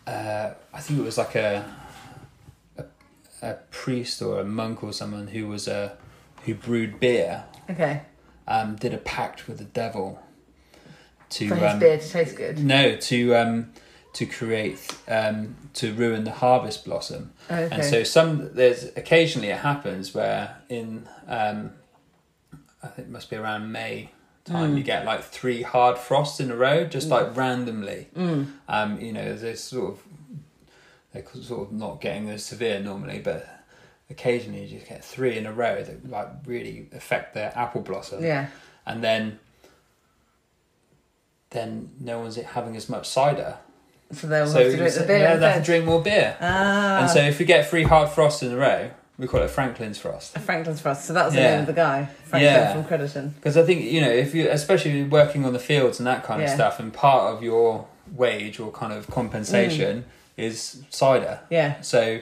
[0.06, 1.64] uh, I think it was like a
[3.50, 5.96] a priest or a monk or someone who was a
[6.44, 8.02] who brewed beer Okay.
[8.48, 10.22] um, did a pact with the devil
[11.30, 12.58] to For his um, beer to taste good.
[12.64, 13.72] no, to um,
[14.14, 14.78] to create
[15.08, 17.32] um, to ruin the harvest blossom.
[17.50, 17.68] Okay.
[17.74, 21.72] And so some there's occasionally it happens where in um,
[22.82, 24.10] I think it must be around May
[24.44, 24.76] time Mm.
[24.78, 28.08] you get like three hard frosts in a row, just like randomly.
[28.14, 28.46] Mm.
[28.68, 30.03] Um, you know, there's sort of
[31.14, 33.48] they're sort of not getting as severe normally, but
[34.10, 38.22] occasionally you just get three in a row that like really affect their apple blossom
[38.22, 38.48] Yeah.
[38.84, 39.38] and then
[41.50, 43.56] then no one's having as much cider.
[44.12, 46.36] So they'll so have to drink the beer yeah, they have to drink more beer.
[46.40, 49.50] Ah, And so if we get three hard frosts in a row, we call it
[49.50, 50.36] Franklin's frost.
[50.38, 51.04] Franklin's Frost.
[51.04, 51.50] So that was the Yeah.
[51.52, 52.72] name of the guy, Franklin Yeah.
[52.72, 53.34] from Crediton.
[53.36, 56.42] Because I think you know, if you, especially working on the fields and that kind
[56.42, 60.04] of stuff, and part of your wage or kind of compensation Mm.
[60.36, 61.40] Is cider.
[61.50, 62.20] Yeah, So,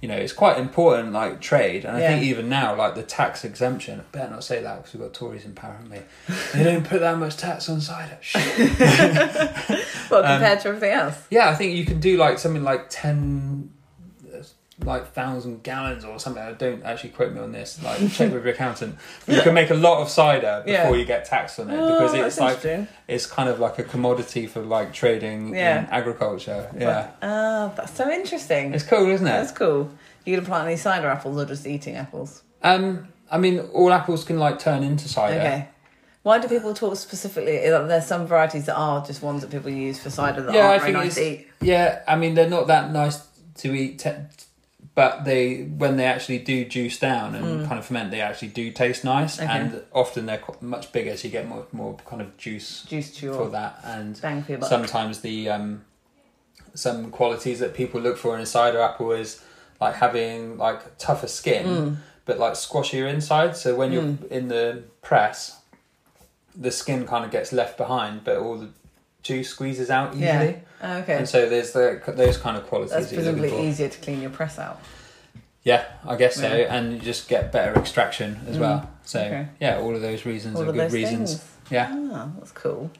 [0.00, 1.84] you know, it's quite important, like trade.
[1.84, 4.94] And I think even now, like the tax exemption, I better not say that because
[4.94, 5.98] we've got Tories in power, haven't we?
[6.54, 8.18] They don't put that much tax on cider.
[10.10, 11.16] Well, Um, compared to everything else.
[11.30, 13.79] yeah, I think you can do like something like 10, uh,
[14.84, 16.42] like thousand gallons or something.
[16.42, 17.82] I don't actually quote me on this.
[17.82, 18.96] Like, check with your accountant.
[19.26, 20.94] But you can make a lot of cider before Yeah.
[20.96, 24.46] you get taxed on it Oh, because it's like it's kind of like a commodity
[24.46, 25.80] for like trading Yeah.
[25.80, 26.70] in agriculture.
[26.78, 28.72] Yeah, Ah, that's so interesting.
[28.74, 29.30] it's cool, isn't it?
[29.30, 29.90] That's cool.
[30.24, 32.42] You gonna plant any cider apples or just eating apples?
[32.62, 35.38] Um, I mean, all apples can like turn into cider.
[35.40, 35.68] Okay.
[36.22, 37.70] Why do people talk specifically?
[37.70, 40.68] like, There's some varieties that are just ones that people use for cider that Yeah,
[40.68, 41.48] aren't I very think nice to eat.
[41.62, 43.20] Yeah, I mean they're not that nice
[43.56, 44.10] to eat, te-
[45.00, 48.70] but they when they actually do juice down and kind of ferment, they actually do
[48.70, 49.38] taste nice.
[49.38, 49.44] Mm.
[49.44, 49.52] Okay.
[49.58, 53.32] And often they're much bigger, so you get more more kind of juice Juice to
[53.32, 53.80] for that.
[53.82, 55.86] And for sometimes the um,
[56.74, 59.42] some qualities that people look for in a cider apple is
[59.80, 61.96] like having like tougher skin, Mm.
[62.26, 63.56] but like squashier inside.
[63.56, 65.62] So when you're in the press,
[66.54, 68.68] the skin kind of gets left behind, but all the
[69.22, 70.22] juice squeezes out easily.
[70.24, 70.56] Yeah.
[70.82, 71.16] Oh, okay.
[71.18, 74.58] And so there's the those kind of qualities That's presumably easier to clean your press
[74.58, 74.80] out.
[75.62, 76.74] Yeah, I guess so, Yeah.
[76.74, 78.90] and you just get better extraction as Mm, well.
[79.04, 79.48] So okay.
[79.60, 81.34] yeah, all of those reasons All are good reasons.
[81.34, 81.46] things.
[81.70, 81.88] Yeah.
[82.12, 82.90] Ah, that's cool.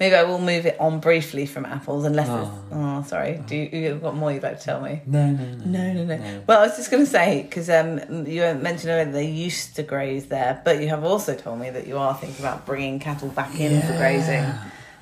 [0.00, 2.50] Maybe I will move it on briefly from apples, unless it's.
[2.72, 2.98] Oh.
[2.98, 3.40] Oh, sorry.
[3.46, 5.02] Do you, you've got more you'd like to tell me?
[5.06, 6.42] No, no, no, No, no, no.
[6.46, 9.82] Well, I was just going to say because um, you mentioned earlier they used to
[9.84, 13.28] graze there, but you have also told me that you are thinking about bringing cattle
[13.28, 14.44] back in for grazing.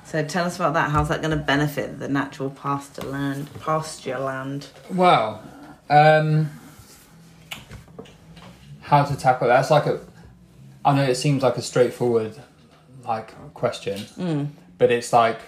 [0.05, 0.91] So tell us about that.
[0.91, 3.49] How's that going to benefit the natural pasture land?
[3.59, 4.67] Pasture land.
[4.93, 5.43] Well,
[5.89, 6.49] um,
[8.81, 9.55] how to tackle that?
[9.57, 9.99] that's like a.
[10.83, 12.35] I know it seems like a straightforward,
[13.03, 14.49] like question, Mm.
[14.77, 15.39] but it's like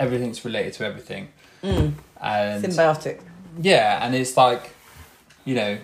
[0.00, 1.28] everything's related to everything,
[1.62, 1.92] Mm.
[2.22, 3.20] and Symbiotic.
[3.60, 4.74] Yeah, and it's like,
[5.44, 5.76] you know,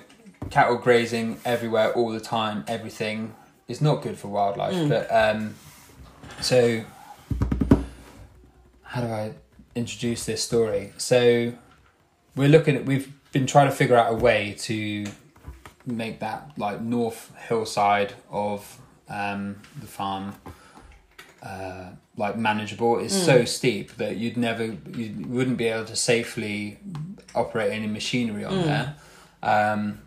[0.51, 3.35] cattle grazing everywhere all the time, everything
[3.69, 4.73] is not good for wildlife.
[4.75, 4.89] Mm.
[4.89, 5.55] But um,
[6.41, 6.83] so,
[8.95, 9.33] how do I
[9.75, 10.93] introduce this story?
[10.99, 11.53] So,
[12.37, 15.05] we're looking at, we've been trying to figure out a way to
[15.85, 18.79] make that like north hillside of
[19.09, 20.37] um, the farm
[21.43, 23.01] uh, like manageable.
[23.01, 26.79] It's so steep that you'd never, you wouldn't be able to safely
[27.35, 28.95] operate any machinery on there.
[29.43, 30.03] Um,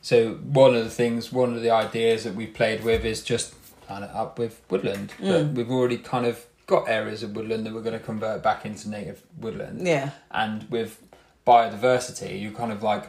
[0.00, 3.54] so one of the things, one of the ideas that we've played with is just
[3.90, 5.12] line it up with woodland.
[5.44, 8.64] But we've already kind of got areas of woodland that we're going to convert back
[8.66, 9.86] into native woodland.
[9.86, 10.10] Yeah.
[10.30, 11.00] And with
[11.46, 13.04] biodiversity, you kind of like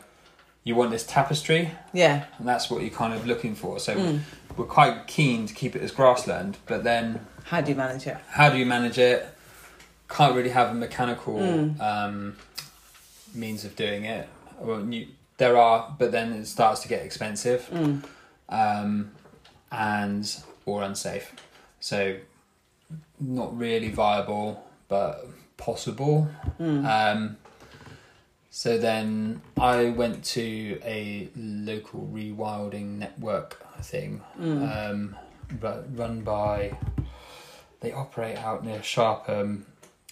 [0.65, 2.25] you want this tapestry, Yeah.
[2.37, 3.79] and that's what you're kind of looking for.
[3.79, 4.19] So Mm.
[4.55, 8.17] we're quite keen to keep it as grassland, but then How do you manage it?
[8.29, 9.27] how do you manage it?
[10.07, 11.81] Can't really have a mechanical Mm.
[11.81, 12.37] um,
[13.33, 14.27] means of doing it.
[14.59, 15.07] Well, you,
[15.37, 18.03] there are, but then it starts to get expensive Mm.
[18.49, 19.11] um,
[19.71, 20.25] and
[20.65, 21.33] or unsafe.
[21.81, 22.15] So
[23.25, 25.25] not really viable, but
[25.57, 26.27] possible.
[26.59, 26.85] Mm.
[26.85, 27.37] Um,
[28.49, 34.89] so then I went to a local rewilding network thing, Mm.
[34.89, 35.15] um,
[35.95, 36.77] run by.
[37.79, 39.65] They operate out near Sharpham,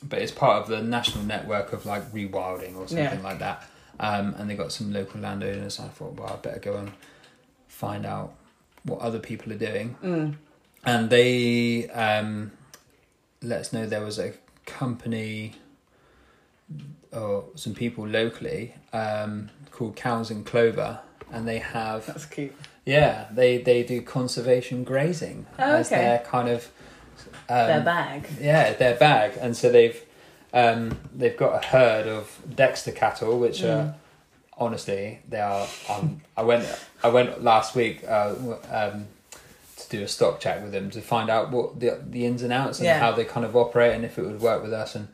[0.04, 3.20] but it's part of the national network of like rewilding or something Yeah.
[3.24, 3.64] like that.
[4.00, 5.80] Um, and they got some local landowners.
[5.80, 6.92] I thought, well, I better go and
[7.68, 8.34] find out
[8.84, 9.96] what other people are doing.
[10.04, 10.36] Mm.
[10.84, 12.52] And they um,
[13.42, 14.34] let us know there was a
[14.66, 15.54] company
[17.12, 21.00] or some people locally um, called Cows and Clover,
[21.32, 22.56] and they have That's cute.
[22.86, 26.70] yeah they they do conservation grazing Oh, as their kind of
[27.50, 28.28] um, Their bag.
[28.40, 30.02] yeah their bag, and so they've
[30.54, 33.70] um, they've got a herd of Dexter cattle, which Mm.
[33.76, 33.96] are
[34.58, 35.68] honestly they are.
[35.90, 36.66] Um, I went
[37.04, 38.04] I went last week.
[38.08, 38.36] Uh,
[38.72, 39.08] um,
[39.92, 42.80] do a stock check with them to find out what the the ins and outs
[42.80, 43.00] and Yeah.
[43.00, 45.08] how they kind of operate and if it would work with us and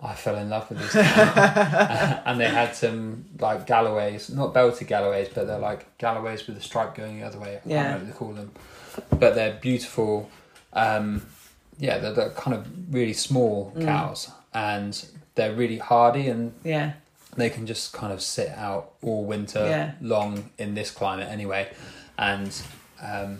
[0.00, 2.20] I fell in love with these cattle.
[2.26, 6.60] and they had some like Galloways, not belted Galloways, but they're like Galloways with a
[6.60, 7.56] stripe going the other way.
[7.56, 7.94] I Yeah.
[7.96, 8.50] what they call them,
[9.10, 10.28] but they're beautiful.
[10.74, 11.26] Um,
[11.78, 13.84] yeah, they're, they're kind of really small Mm.
[13.86, 16.92] cows, and they're really hardy, and Yeah.
[17.36, 19.92] they can just kind of sit out all winter Yeah.
[20.02, 21.68] long in this climate anyway.
[22.18, 22.52] And
[23.02, 23.38] um,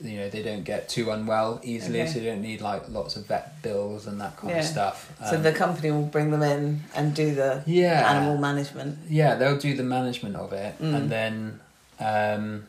[0.00, 2.10] you know they don't get too unwell easily, Okay.
[2.12, 4.60] so you don't need like lots of vet bills and that kind Yeah.
[4.60, 5.12] of stuff.
[5.30, 8.98] So Um, the company will bring them in and do the yeah animal management.
[9.08, 10.94] Yeah, they'll do the management of it, Mm.
[10.96, 11.60] and then
[11.98, 12.66] um,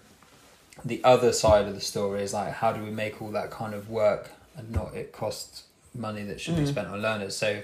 [0.86, 3.74] the other side of the story is like how do we make all that kind
[3.74, 5.64] of work and not it costs
[5.94, 6.68] money that should be Mm.
[6.70, 7.36] spent on learners.
[7.36, 7.62] So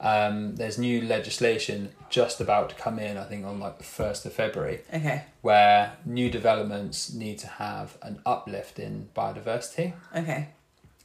[0.00, 3.16] um, there's new legislation just about to come in.
[3.18, 5.24] I think on like the first of February, Okay.
[5.42, 10.48] where new developments need to have an uplift in biodiversity, Okay.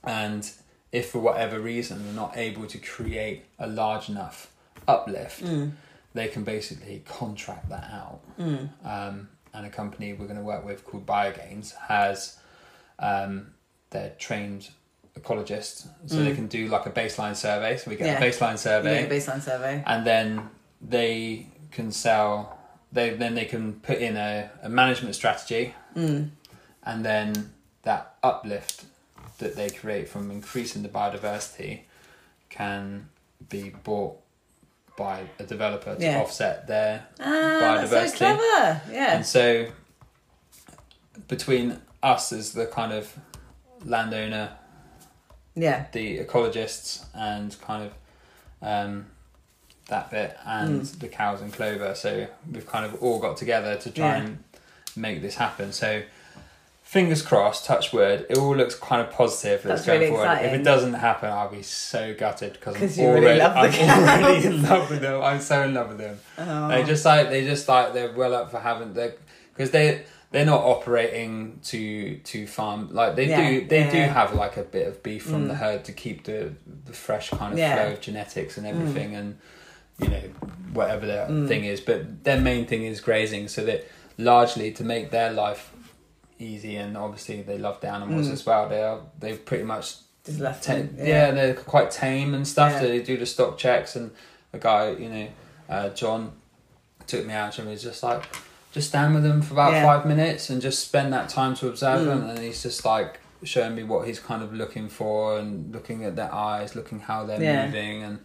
[0.04, 0.50] and
[0.92, 4.52] if for whatever reason they're not able to create a large enough
[4.88, 5.72] uplift Mm.
[6.14, 8.20] they can basically contract that out.
[8.40, 8.70] Mm.
[8.86, 12.38] Um, and a company we're going to work with called Biogains has
[13.00, 13.54] um,
[13.90, 14.70] they're trained
[15.20, 16.36] ecologists, so they Mm.
[16.36, 17.78] can do like a baseline survey.
[17.78, 18.20] So we get Yeah.
[18.20, 19.84] a baseline You survey, get a baseline survey.
[19.86, 20.50] and then
[20.82, 22.58] they can sell.
[22.92, 26.30] They then they can put in a, a management strategy, Mm.
[26.84, 27.54] and then
[27.84, 28.86] that uplift
[29.40, 31.82] that they create from increasing the biodiversity
[32.50, 33.10] can
[33.50, 34.18] be bought
[34.98, 36.20] by a developer to Yeah.
[36.22, 38.18] offset their Ah, that's so Biodiversity.
[38.18, 38.82] clever.
[38.92, 39.16] Yeah.
[39.16, 39.68] and so
[41.28, 43.18] between us as the kind of
[43.84, 44.52] landowner
[45.56, 45.86] Yeah.
[45.94, 47.94] the ecologists and kind of
[48.68, 49.06] um,
[49.88, 51.00] that bit and Mm.
[51.00, 54.24] the cows and clover so we've kind of all got together to try Yeah.
[54.24, 54.44] and
[54.96, 56.02] make this happen so
[56.84, 60.54] fingers crossed touch wood it all looks kind of positive that's, going really forward if
[60.54, 64.64] it doesn't happen i'll be so gutted because i'm really already, love I'm already in
[64.64, 66.68] love with them i'm so in love with them Oh.
[66.70, 69.14] they just like they just like they're well up for having they
[69.54, 73.98] because they they're not operating to to farm like they Yeah, do they yeah, do
[74.14, 75.48] have like a bit of beef from Mm.
[75.50, 76.54] the herd to keep the
[76.86, 77.76] the fresh kind of Yeah.
[77.76, 79.38] flow of genetics and everything and
[80.02, 80.22] you know
[80.74, 81.48] whatever their Mm.
[81.48, 85.72] thing is but their main thing is grazing so that largely to make their life
[86.40, 88.34] easy and obviously they love the animals Mm.
[88.34, 89.96] as well they are they've pretty much
[90.26, 90.96] Just left them.
[90.98, 91.32] yeah.
[91.32, 92.72] they're quite tame and stuff.
[92.74, 92.80] Yeah.
[92.82, 94.10] So they do the stock checks, and
[94.54, 95.28] a guy, you know,
[95.70, 96.32] uh, John,
[97.06, 98.24] took me out and was just like,
[98.76, 99.84] just stand with them for about Yeah.
[99.86, 102.06] five minutes and just spend that time to observe Mm.
[102.08, 106.04] them, and he's just like showing me what he's kind of looking for and looking
[106.04, 107.66] at their eyes, looking how they're Yeah.
[107.68, 108.20] moving, and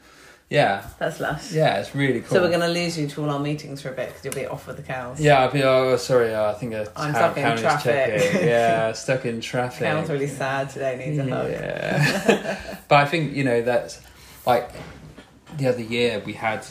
[0.49, 1.53] yeah, That's lush.
[1.53, 2.31] yeah, it's really cool.
[2.37, 4.35] So we're going to lose you to all our meetings for a bit because you'll
[4.35, 5.21] be off with the cows.
[5.21, 5.63] Yeah, I'll be.
[5.63, 6.35] Oh, sorry.
[6.35, 8.21] Uh, I think I'm stuck in traffic.
[8.21, 8.49] checking.
[8.49, 9.87] Yeah, stuck in traffic.
[9.87, 10.97] Cows really sad today.
[10.97, 11.51] Needs a hug.
[11.53, 12.59] Yeah.
[12.89, 14.01] but I think, you know, that's
[14.45, 14.69] like
[15.59, 16.67] the other year we had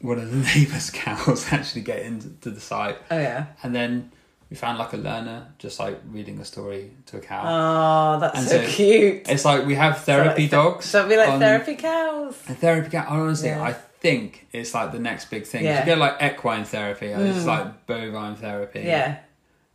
[0.00, 3.46] one of the neighbours' cows actually get into the site Oh yeah.
[3.62, 4.12] and then
[4.50, 7.42] we found like a learner just like reading a story to a cow.
[7.44, 9.28] Oh, that's And so, so- cute.
[9.28, 10.84] it's like we have therapy So like- dogs.
[10.84, 12.34] So it'll like on- therapy cows.
[12.48, 13.62] A therapy cat, honestly, Yeah.
[13.62, 15.64] I think it's like the next big thing.
[15.64, 15.80] Yeah.
[15.80, 17.46] You get like equine therapy, or it's Mm.
[17.46, 18.82] like bovine therapy.
[18.82, 19.18] Yeah,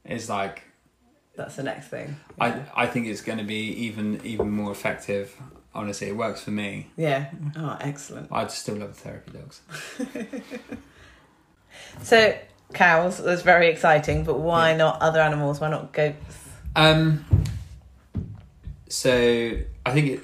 [0.05, 0.63] It's like
[1.36, 2.15] that's the next thing.
[2.39, 5.36] I I think it's going to be even even more effective.
[5.74, 6.91] Honestly, it works for me.
[6.97, 7.30] Yeah.
[7.55, 8.28] Oh, excellent.
[8.32, 9.61] I just still love therapy dogs.
[12.01, 12.38] So
[12.74, 15.59] cows was very exciting, but why not other animals?
[15.59, 16.38] Why not goats?
[16.76, 17.26] Um.
[18.88, 20.19] So I think it,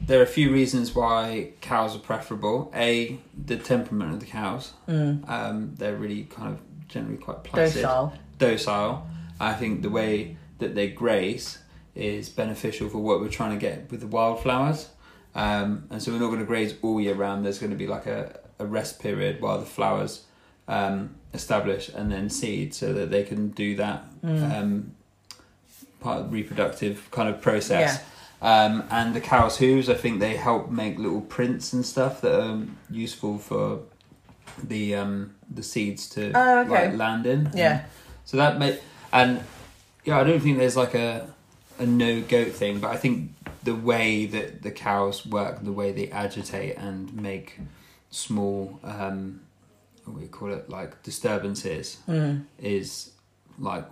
[0.00, 2.70] there are a few reasons why cows are preferable.
[2.74, 4.72] A, the temperament of the cows.
[4.88, 5.28] Mm.
[5.28, 8.12] Um, they're really kind of generally quite placid, Docile.
[8.38, 9.06] docile.
[9.40, 11.58] I think the way that they graze
[11.96, 14.88] is beneficial for what we're trying to get with the wildflowers.
[15.34, 17.44] Um, and so we're not going to graze all year round.
[17.44, 20.24] There's going to be like a, a rest period while the flowers
[20.68, 24.52] um, establish and then seed so that they can do that Mm.
[24.60, 24.92] um,
[26.00, 28.02] part of the reproductive kind of process.
[28.42, 32.38] Um, and the cow's hooves, I think they help make little prints and stuff that
[32.40, 33.80] are useful for
[34.62, 36.88] the um, the seeds to Oh, okay.
[36.88, 37.50] like land in.
[37.54, 37.84] Yeah.
[38.24, 38.78] So that may
[39.12, 39.42] and
[40.04, 41.28] yeah, I don't think there's like a
[41.78, 43.32] a no goat thing, but I think
[43.64, 47.58] the way that the cows work, the way they agitate and make
[48.10, 49.40] small um
[50.04, 52.44] what do you call it, like disturbances Mm.
[52.60, 53.10] is
[53.58, 53.84] like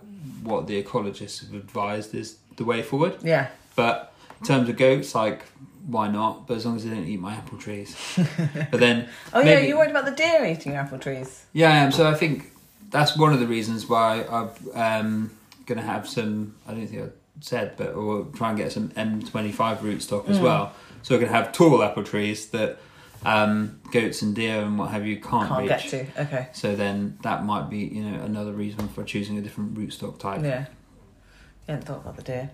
[0.43, 3.17] what the ecologists have advised is the way forward.
[3.21, 3.47] Yeah.
[3.75, 5.41] But in terms of goats, like
[5.87, 6.47] why not?
[6.47, 7.95] But as long as they don't eat my apple trees.
[8.71, 11.45] but then Oh yeah, Maybe- you worried about the deer eating your apple trees.
[11.53, 11.91] yeah, I am.
[11.91, 12.51] So I think
[12.91, 15.31] that's one of the reasons why I'm um,
[15.65, 16.55] going to have some.
[16.67, 17.09] I don't think I
[17.41, 20.43] said, but we'll try and get some M25 rootstock as Mm.
[20.43, 20.73] well.
[21.01, 22.77] So we're going to have tall apple trees that
[23.25, 25.69] um, goats and deer and what have you can't, Can't reach.
[25.91, 26.21] get to.
[26.23, 26.47] Okay.
[26.53, 30.43] So then that might be you know another reason for choosing a different rootstock type.
[30.43, 30.65] Yeah.
[31.67, 32.49] You hadn't thought about the deer.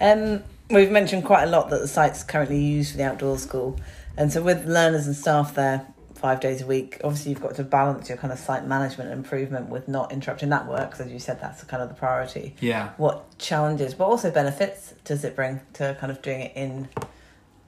[0.00, 3.80] Um, we've mentioned quite a lot that the site's currently used for the outdoor school.
[4.16, 5.86] And so with learners and staff there
[6.24, 6.98] five days a week.
[7.04, 10.66] Obviously, you've got to balance your kind of site management improvement with not interrupting that
[10.66, 10.90] work.
[10.90, 12.54] Because as you said, that's kind of the priority.
[12.62, 12.92] Yeah.
[12.96, 16.88] What challenges, but also benefits, does it bring to kind of doing it in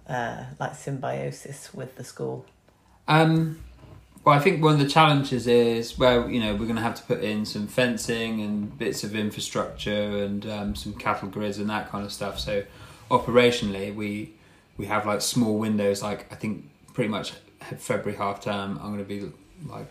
[0.08, 2.46] uh, like symbiosis with the school?
[3.06, 3.62] Um,
[4.24, 6.94] well, I think one of the challenges is well, you know we're going to have
[6.94, 11.68] to put in some fencing and bits of infrastructure and um, some cattle grids and
[11.68, 12.40] that kind of stuff.
[12.40, 12.64] So
[13.10, 14.32] operationally, we
[14.78, 16.02] we have like small windows.
[16.02, 17.34] Like I think pretty much
[17.78, 19.30] February half term, I'm going to be
[19.66, 19.90] like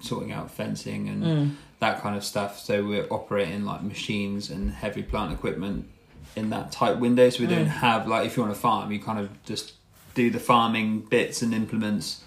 [0.00, 1.54] sorting out fencing and Mm.
[1.80, 2.58] that kind of stuff.
[2.60, 5.88] So we're operating like machines and heavy plant equipment
[6.36, 7.30] in that tight window.
[7.30, 7.80] So we don't Mm.
[7.80, 9.72] have like if you're on a farm, you kind of just
[10.14, 12.22] do the farming bits and implements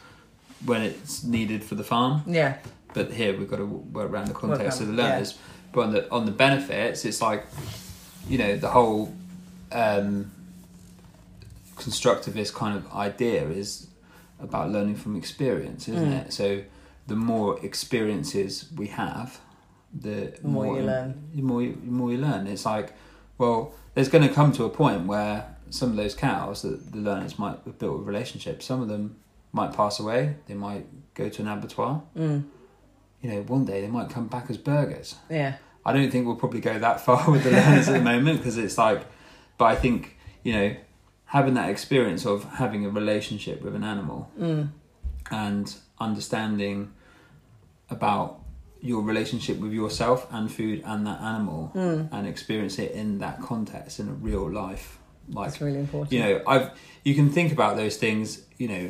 [0.65, 2.23] when it's needed for the farm.
[2.25, 2.57] Yeah,
[2.93, 5.37] But here we've got to work around the context around- of the learners.
[5.73, 7.45] But on the on the benefits, it's like
[8.27, 9.13] you know the whole
[9.71, 10.31] um,
[11.75, 13.86] constructivist kind of idea is
[14.39, 16.25] about learning from experience, isn't Mm.
[16.27, 16.33] it?
[16.33, 16.61] So
[17.07, 19.39] the more experiences we have,
[19.93, 21.29] the The more you learn.
[21.33, 22.45] The more you, the more you learn.
[22.47, 22.93] It's like,
[23.37, 26.99] well, there's going to come to a point where some of those cows that the
[26.99, 28.61] learners might have built a relationship.
[28.61, 29.15] Some of them
[29.53, 30.35] might pass away.
[30.47, 32.03] They might go to an abattoir.
[32.15, 32.43] mm.
[33.21, 35.15] You know, one day they might come back as burgers.
[35.29, 38.37] yeah, I don't think we'll probably go that far with the learners at the moment
[38.39, 39.01] because it's like,
[39.57, 40.75] but I think you know,
[41.27, 44.69] having that experience of having a relationship with an animal mm.
[45.31, 46.91] and understanding
[47.89, 48.39] about
[48.81, 52.09] your relationship with yourself and food and that animal Mm.
[52.11, 54.99] and experience it in that context in a real life
[55.29, 56.11] like that's really important.
[56.13, 56.69] you know i've
[57.03, 58.89] you can think about those things you know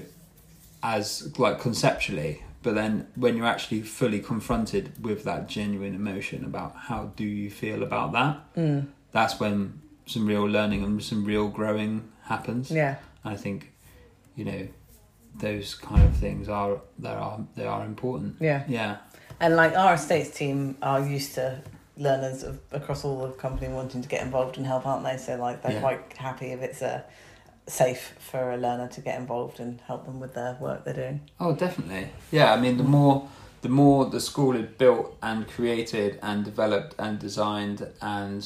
[0.84, 6.76] as like conceptually but then when you're actually fully confronted with that genuine emotion about
[6.76, 8.88] how do you feel about that Mm.
[9.12, 13.72] that's when some real learning and some real growing happens Yeah, and i think
[14.36, 14.68] you know
[15.40, 18.64] those kind of things are they are they are important yeah.
[18.68, 18.98] yeah
[19.40, 21.62] And like our estates team are used to
[21.96, 25.18] learners of, across all the company wanting to get involved and help, aren't they?
[25.18, 25.80] So like they're Yeah.
[25.88, 27.04] quite happy if it's a
[27.68, 31.22] safe for a learner to get involved and help them with their work they're doing.
[31.40, 32.10] Oh, definitely.
[32.32, 33.28] Yeah, I mean, the more
[33.62, 38.42] the more the school is built and created and developed and designed and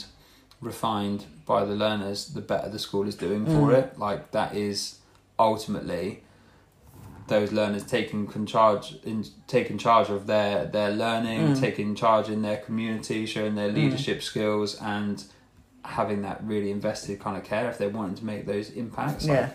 [0.62, 3.78] refined by the learners, the better the school is doing for Mm.
[3.80, 4.00] it.
[4.00, 5.00] Like that is
[5.40, 6.24] ultimately
[7.28, 11.60] those learners taking charge in taking charge of their their learning, Mm.
[11.60, 13.76] taking charge in their community, showing their Mm.
[13.76, 15.24] leadership skills and
[15.84, 19.26] having that really invested kind of care if they're wanting to make those impacts.
[19.26, 19.50] Like, Yeah.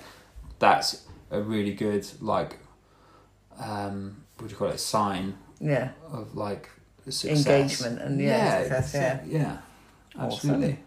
[0.58, 2.58] that's a really good like
[3.60, 6.68] um what do you call it sign Yeah, of like
[7.08, 8.94] success Engagement and, yeah, success,
[9.24, 9.56] exa- yeah
[10.18, 10.78] absolutely awesome.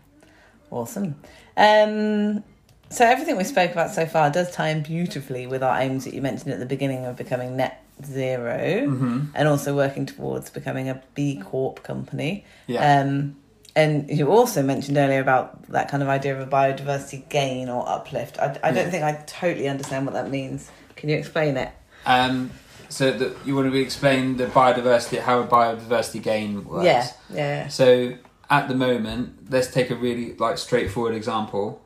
[1.57, 2.43] Um,
[2.91, 6.13] so everything we spoke about so far does tie in beautifully with our aims that
[6.13, 10.89] you mentioned at the beginning of becoming net zero hmm and also working towards becoming
[10.89, 12.45] a B Corp company.
[12.67, 13.35] yeah Um,
[13.75, 17.87] and you also mentioned earlier about that kind of idea of a biodiversity gain or
[17.87, 18.39] uplift.
[18.39, 18.89] I, I don't Yeah.
[18.89, 20.71] think I totally understand what that means.
[20.95, 21.69] Can you explain it?
[22.05, 22.49] um
[22.87, 27.67] so that you want to explain the biodiversity how a biodiversity gain works Yeah, yeah,
[27.67, 28.13] So
[28.49, 31.81] at the moment, let's take a really like straightforward example.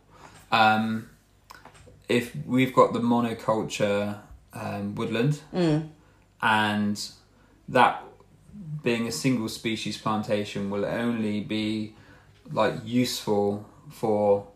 [0.51, 1.09] Um,
[2.09, 4.19] if we've got the monoculture
[4.53, 5.89] um, woodland, Mm.
[6.41, 7.09] and
[7.69, 8.03] that
[8.83, 11.95] being a single species plantation will only be
[12.51, 14.47] like useful for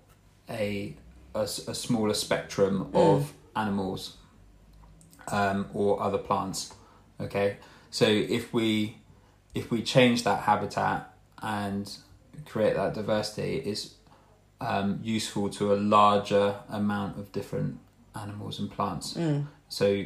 [0.50, 0.96] a
[1.34, 4.18] a smaller spectrum of animals
[5.32, 6.74] um, or other plants.
[7.20, 7.58] Okay,
[7.92, 8.98] so if we
[9.54, 11.98] if we change that habitat and
[12.46, 13.96] create that diversity, is
[14.62, 17.80] um, useful to a larger amount of different
[18.16, 19.14] animals and plants.
[19.14, 19.48] Mm.
[19.70, 20.06] So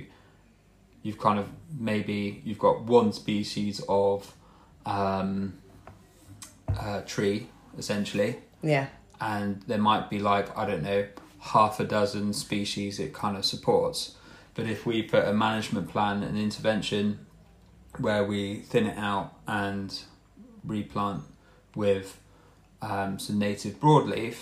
[1.03, 4.33] you've kind of maybe you've got one species of
[4.85, 5.57] um,
[6.79, 8.87] uh, tree essentially, Yeah,
[9.19, 11.05] and there might be like I don't know
[11.39, 14.15] half a dozen species it kind of supports.
[14.53, 17.25] But if we put a management plan and intervention
[17.97, 19.97] where we thin it out and
[20.65, 21.23] replant
[21.75, 22.19] with
[22.81, 24.35] um, some native broadleaf,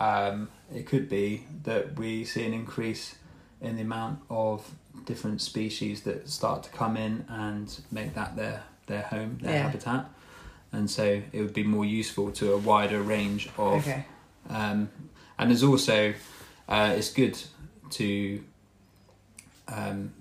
[0.00, 3.16] um, it could be that we see an increase
[3.60, 4.70] in the amount of
[5.04, 9.62] different species that start to come in and make that their their home, their Yeah.
[9.62, 10.10] habitat,
[10.72, 14.04] and so it would be more useful to a wider range of okay.
[14.48, 14.88] um,
[15.38, 16.14] and there's also
[16.68, 17.36] uh, it's good
[17.90, 18.42] to
[19.68, 20.12] um,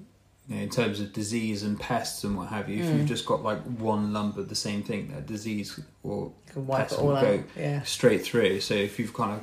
[0.47, 2.83] you know, in terms of disease and pests and what have you.
[2.83, 2.97] If Mm.
[2.99, 6.67] you've just got like one lump of the same thing, that disease will You can
[6.67, 7.23] wipe Pets it all will out.
[7.23, 7.43] go.
[7.57, 7.81] Yeah.
[7.83, 8.59] straight through.
[8.61, 9.41] So if you've kind of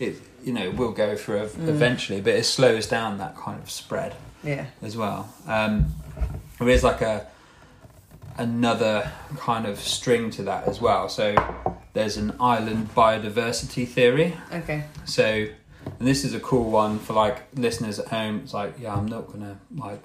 [0.00, 1.68] it, you know, will go through Mm.
[1.68, 4.64] eventually, but it slows down that kind of spread Yeah.
[4.82, 5.28] as well.
[5.46, 5.94] Um,
[6.58, 7.26] there is like a
[8.38, 11.08] another kind of string to that as well.
[11.08, 11.34] So
[11.92, 14.34] there's an island biodiversity theory.
[14.52, 14.84] Okay.
[15.04, 15.24] So,
[15.98, 18.40] and this is a cool one for like listeners at home.
[18.44, 20.02] It's like, yeah, I'm not gonna like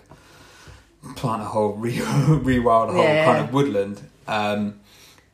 [1.16, 4.02] plant a whole re- rewild a whole Yeah, kind of woodland.
[4.28, 4.80] Um,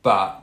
[0.02, 0.42] but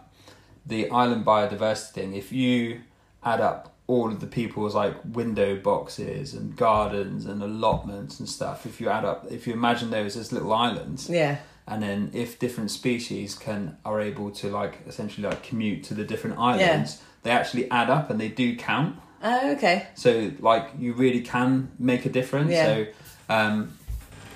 [0.65, 2.82] the island biodiversity thing, if you
[3.23, 8.65] add up all of the people's like window boxes and gardens and allotments and stuff,
[8.65, 11.38] if you add up, if you imagine those as little islands, Yeah.
[11.67, 16.03] and then if different species can are able to like essentially like commute to the
[16.03, 18.95] different islands, they actually add up and they do count.
[19.23, 19.88] Oh, okay.
[19.95, 22.51] So like you really can make a difference.
[22.51, 22.65] Yeah.
[22.65, 22.86] So
[23.27, 23.73] um,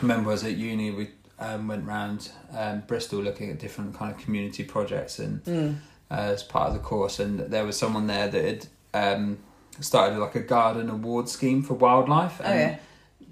[0.01, 4.13] remember I was at uni, we um, went round um, Bristol looking at different kind
[4.13, 5.75] of community projects and Mm.
[6.11, 9.37] uh, as part of the course, and there was someone there that had um,
[9.79, 12.39] started like a garden award scheme for wildlife.
[12.43, 12.77] Oh, yeah.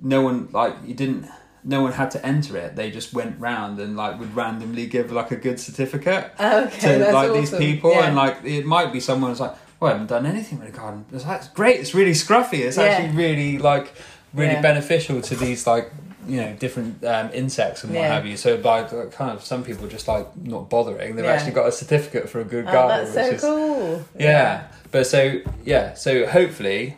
[0.01, 1.27] No one like you didn't.
[1.63, 2.75] No one had to enter it.
[2.75, 6.97] They just went round and like would randomly give like a good certificate Oh, okay.
[6.97, 8.07] to like these people, Yeah.
[8.07, 10.71] and like it might be someone who's like, "Well, I haven't done anything with a
[10.71, 11.79] garden." It's like, "It's great.
[11.79, 12.59] It's really scruffy.
[12.65, 12.83] It's Yeah.
[12.85, 13.93] actually really like
[14.33, 15.91] really beneficial to these like
[16.27, 18.13] you know different um, insects and what Yeah.
[18.13, 21.31] have you." So by like, kind of some people just like not bothering, they've Yeah.
[21.31, 23.13] actually got a certificate for a good Oh, garden.
[23.13, 24.05] that's so is, cool.
[24.17, 24.63] yeah.
[24.91, 26.97] But so yeah, so hopefully,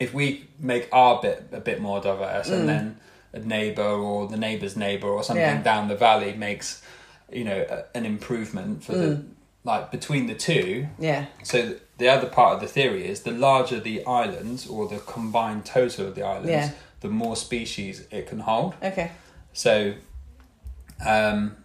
[0.00, 2.52] if we make our bit a bit more diverse, Mm.
[2.60, 2.96] and then
[3.32, 5.62] a neighbour or the neighbour's neighbour or something Yeah.
[5.62, 6.82] down the valley makes,
[7.30, 9.24] you know, a, an improvement for the Mm.
[9.64, 10.86] like between the two.
[10.98, 11.26] Yeah.
[11.42, 15.64] So the other part of the theory is the larger the islands or the combined
[15.64, 16.70] total of the islands, Yeah.
[17.06, 18.74] The more species it can hold.
[18.82, 19.12] Okay.
[19.52, 19.94] So,
[21.04, 21.56] um,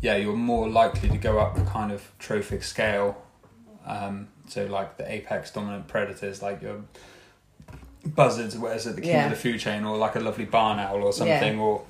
[0.00, 3.20] yeah, you're more likely to go up the kind of trophic scale.
[3.86, 6.82] Um, so, like the apex dominant predators, like your
[8.04, 9.24] buzzards, whereas at the king Yeah.
[9.24, 11.82] of the food chain, or like a lovely barn owl or something, or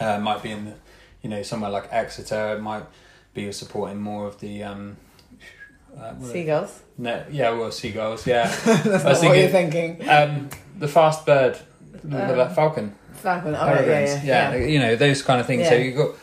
[0.00, 0.74] uh, might be in the,
[1.22, 2.56] you know, somewhere like Exeter.
[2.56, 2.84] It might
[3.34, 4.62] be supporting more of the.
[4.62, 4.96] Um,
[5.96, 6.82] uh, Seagulls.
[6.98, 8.26] no, yeah, well, seagulls.
[8.26, 10.08] Yeah, That's I was not what you're thinking.
[10.08, 11.56] um, the fast bird,
[12.02, 13.54] the, falcon Falcon.
[13.54, 14.54] Oh, yeah, yeah, yeah.
[14.54, 15.68] yeah, you know those kind of things.
[15.68, 16.14] So you got,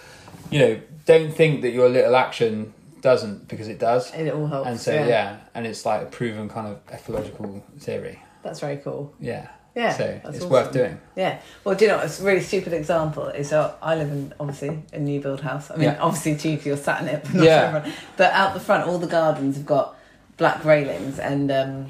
[0.51, 4.11] you know, don't think that your little action doesn't because it does.
[4.11, 4.67] And it all helps.
[4.69, 5.37] And so yeah.
[5.55, 8.21] and it's like a proven kind of ecological theory.
[8.43, 9.13] That's very cool.
[9.19, 9.93] Yeah, Yeah.
[9.93, 10.49] so it's awesome.
[10.49, 10.99] worth doing.
[11.15, 11.39] Yeah.
[11.63, 13.27] Well, do you know, it's a really stupid example.
[13.27, 15.71] Is so I live in obviously a new build house.
[15.71, 15.97] I mean, Yeah.
[15.99, 17.67] obviously cheeky, you're sat in it, but not Yeah.
[17.67, 17.93] everyone.
[18.17, 19.95] But out the front, all the gardens have got
[20.37, 21.85] black railings, and um,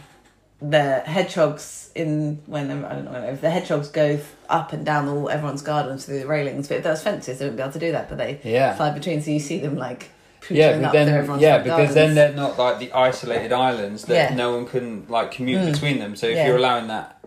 [0.62, 5.30] the hedgehogs in when I don't know if the hedgehogs go up and down all
[5.30, 6.68] everyone's gardens through the railings.
[6.68, 8.10] But if there was fences, they wouldn't be able to do that.
[8.10, 8.76] But they Yeah.
[8.76, 10.10] fly between, so you see them like
[10.50, 14.36] Yeah, but then yeah, because then they're not like the isolated islands that Yeah.
[14.36, 15.72] no one can like commute Mm.
[15.72, 16.16] between them.
[16.16, 16.48] So if Yeah.
[16.48, 17.18] you're allowing that,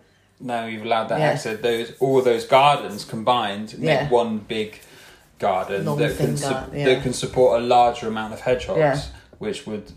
[0.41, 1.27] now you've allowed that Yeah.
[1.27, 1.61] access.
[1.61, 4.81] Those all those gardens combined make one big
[5.39, 6.85] garden Long that can su- gar- yeah.
[6.87, 9.09] that can support a larger amount of hedgehogs,
[9.39, 9.93] which would,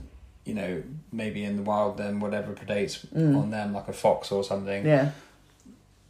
[0.46, 0.82] you know,
[1.12, 3.38] maybe in the wild then whatever predates Mm.
[3.42, 5.12] on them like a fox or something, yeah,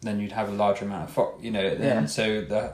[0.02, 1.44] then you'd have a larger amount of fox.
[1.44, 2.06] You know, then Yeah.
[2.08, 2.74] so the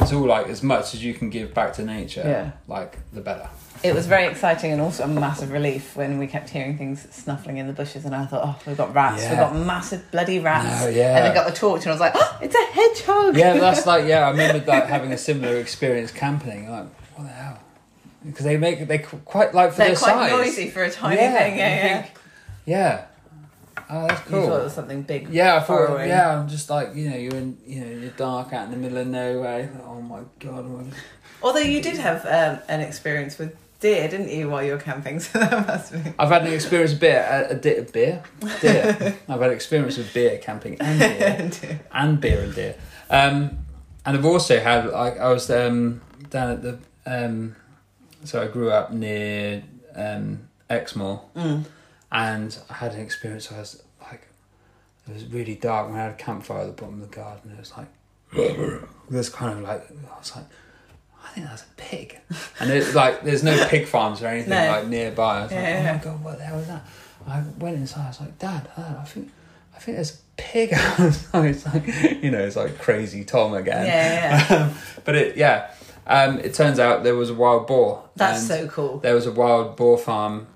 [0.00, 2.50] it's all like as much as you can give back to nature, Yeah.
[2.68, 3.48] like the better.
[3.82, 7.56] it was very exciting and also a massive relief when we kept hearing things snuffling
[7.58, 10.82] in the bushes, and I thought, oh, we've got rats, we've got massive bloody rats.
[10.84, 11.16] No, yeah.
[11.16, 13.36] And I got the torch, and I was like, oh, it's a hedgehog.
[13.36, 14.26] yeah, that's like yeah.
[14.26, 16.70] I remember like having a similar experience camping.
[16.70, 16.86] Like
[17.16, 17.58] what the hell?
[18.24, 20.30] Because they make they quite like for They're their quite size.
[20.32, 21.58] noisy for a tiny Yeah, thing.
[21.58, 22.02] Yeah, yeah.
[22.02, 22.14] think-
[22.66, 23.04] Yeah.
[23.92, 24.58] Oh, that's You thought it cool.
[24.64, 25.30] was something big.
[25.30, 25.88] Yeah, I thought.
[25.88, 26.08] burrowing.
[26.08, 28.76] Yeah, I'm just like you know you're in you know you're dark out in the
[28.76, 29.70] middle of nowhere.
[29.86, 30.66] Oh my god.
[30.68, 30.86] what-
[31.42, 35.18] Although you did have um, an experience with deer, didn't you, while you were camping?
[35.20, 35.98] So that must be.
[36.18, 37.26] I've had an experience with beer.
[37.48, 38.22] A, a di- beer.
[38.60, 39.16] Deer.
[39.28, 41.80] I've had experience with beer camping and beer.
[41.90, 42.74] and beer and deer.
[43.08, 43.58] Um,
[44.04, 47.56] and I've also had like I was um, down at the um,
[48.24, 49.62] so I grew up near
[49.96, 51.64] um, Exmoor, Mm.
[52.12, 53.50] and I had an experience.
[53.52, 54.26] I was like,
[55.08, 55.88] it was really dark.
[55.88, 57.52] and I had a campfire at the bottom of the garden.
[57.52, 57.88] It was like,
[59.10, 60.44] was kind of like I was like.
[61.22, 62.18] I think that's a pig,
[62.60, 64.68] and it, like there's no pig farms or anything No.
[64.70, 65.40] like nearby.
[65.40, 66.82] I was like, Yeah, oh my god, what the hell is that?
[67.28, 68.04] I went inside.
[68.06, 69.30] I was like, Dad, Dad I think
[69.76, 71.44] I think there's a pig outside.
[71.44, 71.86] It's like
[72.22, 73.86] you know, it's like crazy Tom again.
[73.86, 75.70] Yeah, yeah, Um, but it, yeah,
[76.10, 78.02] um, it turns out there was a wild boar.
[78.16, 78.98] That's so cool.
[78.98, 80.46] There was a wild boar farm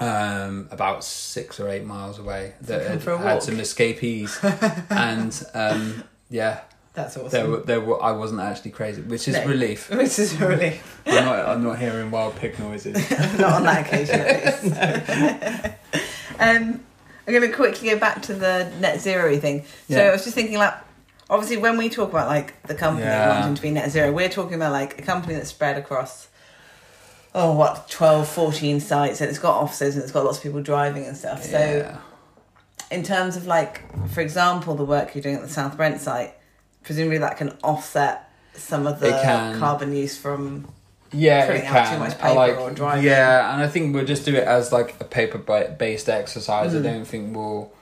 [0.00, 4.38] um, about six or eight miles away that had, had some escapees,
[4.90, 6.60] and um, yeah,
[6.94, 7.30] That's awesome.
[7.30, 9.46] there were there were I wasn't actually crazy, which is No.
[9.46, 9.88] relief.
[10.02, 11.00] Which is a relief.
[11.06, 12.96] I'm not I'm not hearing wild pig noises.
[13.38, 16.04] Not on that occasion, at least.
[16.40, 16.80] um,
[17.26, 19.62] I'm going to quickly go back to the net zero thing.
[19.88, 20.08] So Yeah.
[20.08, 20.74] I was just thinking, like,
[21.32, 23.40] obviously when we talk about like the company Yeah.
[23.40, 26.28] wanting to be net zero, we're talking about like a company that's spread across
[27.34, 30.62] oh what 12 14 sites and it's got offices and it's got lots of people
[30.62, 31.98] driving and stuff so yeah.
[32.90, 33.80] in terms of like
[34.10, 36.34] for example the work you're doing at the south brent site
[36.82, 39.10] presumably that can offset some of the
[39.58, 40.68] carbon use from
[41.10, 41.94] Yeah, it out can.
[41.94, 43.04] too much I paper like, or driving.
[43.04, 46.74] Yeah, and I think we'll just do it as like a paper based exercise.
[46.74, 46.78] Mm.
[46.80, 47.72] I don't think we'll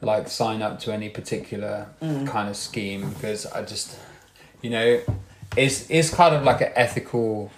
[0.00, 2.26] like sign up to any particular Mm.
[2.28, 3.96] kind of scheme because I just,
[4.62, 5.00] you know,
[5.56, 7.50] it's it's kind of like an ethical,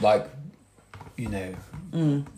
[0.00, 0.28] like,
[1.16, 1.54] you know,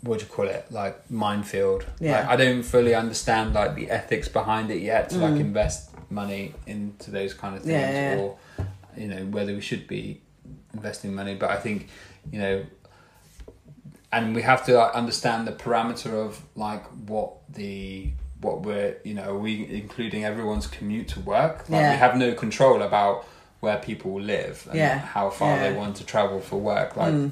[0.03, 0.66] what do you call it?
[0.70, 1.82] Like minefield.
[1.82, 1.86] Mm.
[2.01, 2.20] Yeah.
[2.20, 5.40] Like, I don't fully understand like the ethics behind it yet to like Mm.
[5.40, 8.20] invest money into those kind of things yeah, yeah.
[8.20, 8.38] or
[8.96, 10.20] you know whether we should be
[10.72, 11.88] investing money but i think
[12.32, 12.64] you know
[14.11, 18.11] and we have to like, understand the parameter of like what the
[18.41, 21.91] what we're you know are we including everyone's commute to work like Yeah.
[21.93, 23.26] we have no control about
[23.61, 24.99] where people live and Yeah.
[24.99, 25.70] how far Yeah.
[25.70, 27.30] they want to travel for work like Mm.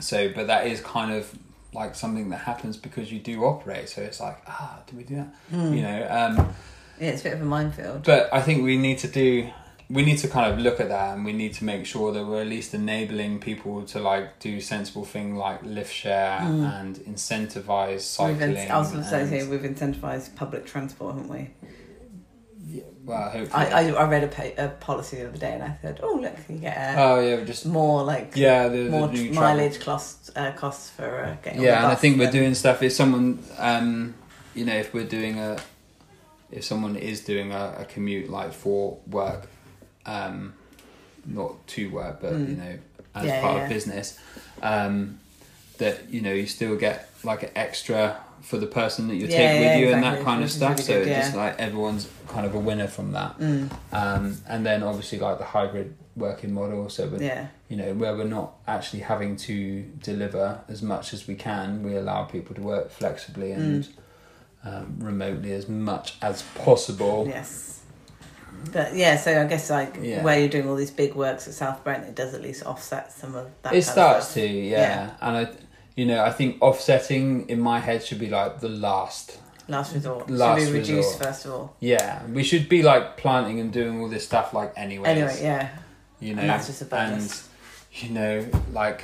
[0.00, 1.30] so but that is kind of
[1.72, 5.16] like something that happens because you do operate so it's like ah do we do
[5.16, 5.76] that Mm.
[5.76, 6.54] you know um
[7.00, 9.48] yeah it's a bit of a minefield but I think we need to do
[9.88, 12.24] we need to kind of look at that and we need to make sure that
[12.26, 17.92] we're at least enabling people to like do sensible thing like lift share and incentivize
[17.92, 18.56] We've cycling.
[18.56, 21.50] in- I was going to say here, we've incentivized public transport, haven't we?
[22.68, 23.64] Yeah, well, hopefully.
[23.64, 26.16] I, I, I read a, pa- a policy the other day and I said, oh,
[26.16, 30.50] look, you get uh, oh yeah, just more like yeah, the, more mileage costs uh,
[30.50, 32.82] costs for uh, getting on Yeah, and I think we're doing stuff.
[32.82, 34.14] If someone, um,
[34.52, 35.58] you know, if we're doing a,
[36.50, 39.48] if someone is doing a, a commute like for work,
[40.06, 40.54] um,
[41.26, 42.48] not to work, but Mm.
[42.50, 42.78] you know,
[43.14, 43.62] as Yeah, part yeah.
[43.64, 44.18] of business,
[44.62, 45.18] um,
[45.78, 49.36] that you know you still get like an extra for the person that you Yeah,
[49.36, 50.72] take with you and that kind of stuff.
[50.72, 53.38] really so good, it's just like everyone's kind of a winner from that.
[53.40, 56.88] Mm, Um, and then obviously like the hybrid working model.
[56.88, 61.34] So yeah, you know, where we're not actually having to deliver as much as we
[61.34, 63.88] can, we allow people to work flexibly and Mm.
[64.64, 67.26] um, remotely as much as possible.
[67.28, 67.80] yes.
[68.72, 70.22] But yeah, so I guess like Yeah.
[70.22, 73.12] where you're doing all these big works at South Brent, it does at least offset
[73.12, 73.74] some of that.
[73.74, 74.78] it starts to, yeah.
[74.78, 75.10] Yeah.
[75.20, 75.50] And I,
[75.94, 79.38] you know, I think offsetting in my head should be like the last.
[79.68, 80.30] Last resort.
[80.30, 81.22] Last Should we reduce resort.
[81.24, 81.76] first of all?
[81.80, 85.08] Yeah, we should be like planting and doing all this stuff like anyways.
[85.08, 85.70] Anyway, yeah.
[86.20, 87.48] you know, And that's just a bonus.
[88.00, 89.02] and you know, like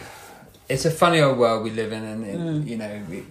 [0.69, 2.67] it's a funny old world we live in, and it, Mm.
[2.69, 3.25] you know, we,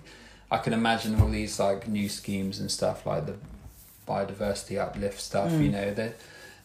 [0.51, 3.35] I can imagine all these like new schemes and stuff like the
[4.11, 5.51] biodiversity uplift stuff.
[5.51, 5.63] Mm.
[5.65, 6.13] You know, there,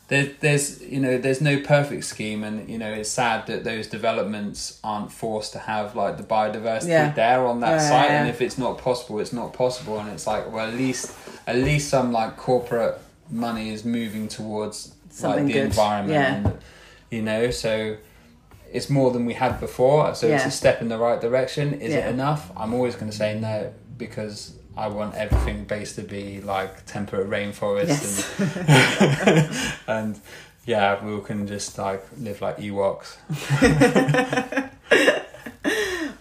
[0.09, 3.87] there, there's you know, there's no perfect scheme, and you know, it's sad that those
[3.99, 7.13] developments aren't forced to have like the biodiversity Yeah.
[7.13, 8.11] there on that Yeah, site.
[8.11, 11.05] yeah, And if it's not possible, it's not possible, and it's like, well, at least,
[11.47, 12.95] at least some like corporate
[13.31, 14.77] money is moving towards
[15.11, 15.65] Something like the good.
[15.73, 16.35] environment Yeah.
[16.51, 16.59] and
[17.11, 17.97] you know so
[18.77, 21.93] it's more than we had before so it's a step in the right direction is
[21.95, 23.73] it enough i'm always going to say no
[24.05, 29.87] because i want everything based to be like temperate rainforest Yes.
[29.89, 30.21] and and
[30.65, 33.17] yeah we can just like live like ewoks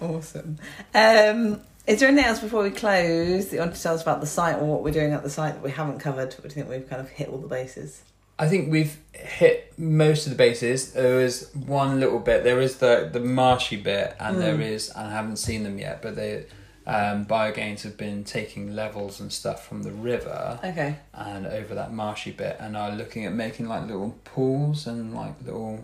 [0.01, 0.57] Awesome.
[0.93, 4.19] Um, is there anything else before we close that you want to tell us about
[4.21, 6.33] the site or what we're doing at the site that we haven't covered?
[6.33, 8.01] Or do you think we've kind of hit all the bases?
[8.37, 10.91] I think we've hit most of the bases.
[10.93, 12.43] There is one little bit.
[12.43, 14.39] There is the the marshy bit, and Mm.
[14.39, 14.89] there is.
[14.89, 16.45] And I haven't seen them yet, but they
[16.87, 20.97] um, Biogains have been taking levels and stuff from the river Okay.
[21.13, 25.33] and over that marshy bit, and are looking at making like little pools and like
[25.43, 25.83] little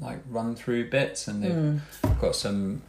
[0.00, 2.20] like run through bits, and they've Mm.
[2.20, 2.82] got some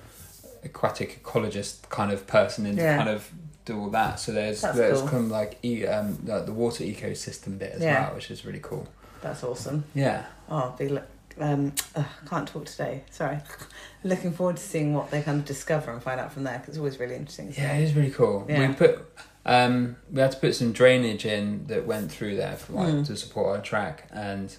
[0.63, 2.91] aquatic ecologist kind of person in Yeah.
[2.91, 3.31] to kind of
[3.65, 4.19] do all that.
[4.19, 5.07] So there's That's there's cool.
[5.19, 8.05] of like e, um, like the water ecosystem bit as Yeah.
[8.05, 8.87] well, which is really cool.
[9.21, 9.83] That's awesome.
[9.93, 10.25] Yeah.
[10.49, 11.05] Oh, be look.
[11.39, 13.03] Um, ugh, can't talk today.
[13.11, 13.39] Sorry.
[14.03, 16.69] Looking forward to seeing what they kind of discover and find out from there because
[16.69, 17.49] it's always really interesting.
[17.49, 17.83] isn't Yeah, it?
[17.83, 18.45] is really cool.
[18.49, 18.67] Yeah.
[18.67, 19.05] We put
[19.45, 23.07] um we had to put some drainage in that went through there for like Mm.
[23.07, 24.53] to support our track and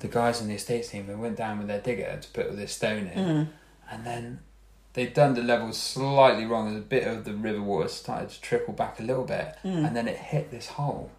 [0.00, 2.54] the guys in the estates team they went down with their digger to put all
[2.56, 3.48] this stone in Mm.
[3.90, 4.40] and then
[4.92, 8.40] they'd done the levels slightly wrong and a bit of the river water started to
[8.42, 9.86] trickle back a little bit Mm.
[9.86, 11.10] and then it hit this hole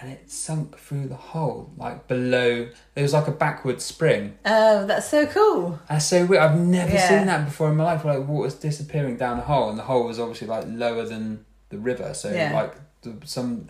[0.00, 4.86] and it sunk through the hole like below It was like a backward spring Oh,
[4.86, 5.78] that's so cool.
[5.88, 6.42] that's so weird.
[6.42, 7.08] I've never Yeah.
[7.08, 8.04] seen that before in my life.
[8.04, 11.44] Where like water's disappearing down the hole, and the hole was obviously like lower than
[11.70, 12.12] the river.
[12.14, 12.52] So Yeah.
[12.54, 13.68] like the, some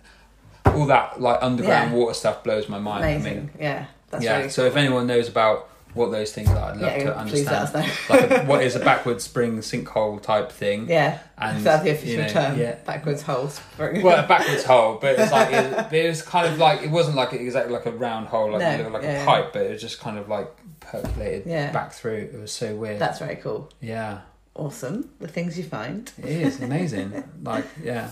[0.66, 1.96] all that like underground Yeah.
[1.98, 3.04] water stuff blows my mind.
[3.04, 3.32] Amazing.
[3.32, 4.36] I mean, yeah, that's yeah.
[4.38, 4.70] really so cool.
[4.70, 6.70] if anyone knows about what those things are.
[6.72, 7.74] I'd love Yeah, to understand.
[8.08, 10.88] like a, what is a backward spring sinkhole type thing?
[10.88, 12.58] Yeah, And, is that the official you know, term?
[12.58, 12.74] yeah.
[12.84, 14.02] Backwards hole spring.
[14.02, 17.16] Well, a backwards hole, but it's like it, it was kind of like it wasn't
[17.16, 19.80] like exactly like a round hole, like No, like yeah, a pipe, but it was
[19.80, 20.48] just kind of like
[20.80, 21.72] percolated Yeah.
[21.72, 22.30] back through.
[22.34, 22.98] It was so weird.
[23.00, 23.70] That's very cool.
[23.80, 24.20] yeah,
[24.56, 25.10] Awesome.
[25.20, 26.10] The things you find.
[26.18, 27.24] it is amazing.
[27.42, 28.10] like yeah,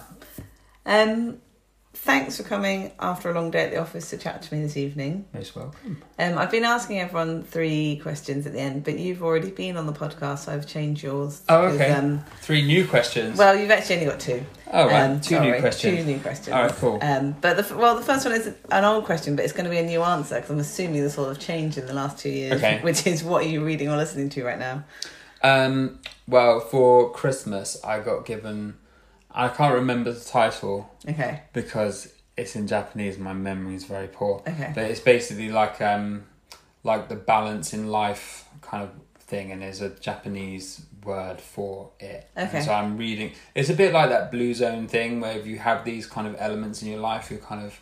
[0.87, 1.39] Um,
[1.95, 4.77] thanks for coming after a long day at the office to chat to me this
[4.77, 5.25] evening.
[5.35, 6.03] most welcome.
[6.19, 9.87] Um, I've been asking everyone three questions at the end, but you've already been on
[9.87, 11.43] the podcast, so I've changed yours.
[11.49, 11.91] Oh, okay.
[11.93, 13.39] Um, Three new questions.
[13.39, 14.45] well, you've actually only got two.
[14.73, 15.99] oh right, Um, two sorry, new questions.
[15.99, 16.49] Two new questions.
[16.55, 16.99] All right, cool.
[17.03, 19.71] Um, but the well, the first one is an old question, but it's going to
[19.71, 22.31] be a new answer because I'm assuming there's sort of changed in the last two
[22.31, 22.55] years.
[22.55, 22.81] Okay.
[22.83, 24.85] Which is what are you reading or listening to right now?
[25.43, 28.75] Um, well, for Christmas, I got given.
[29.35, 31.43] I can't remember the title Okay.
[31.53, 33.19] because it's in Japanese.
[33.19, 34.43] My memory is very poor.
[34.47, 34.73] Okay.
[34.75, 36.25] But it's basically like um,
[36.85, 42.29] like the balance in life kind of thing, and there's a Japanese word for it.
[42.37, 42.57] Okay.
[42.59, 43.33] And so I'm reading.
[43.55, 46.37] It's a bit like that blue zone thing where if you have these kind of
[46.39, 47.79] elements in your life, you're kind of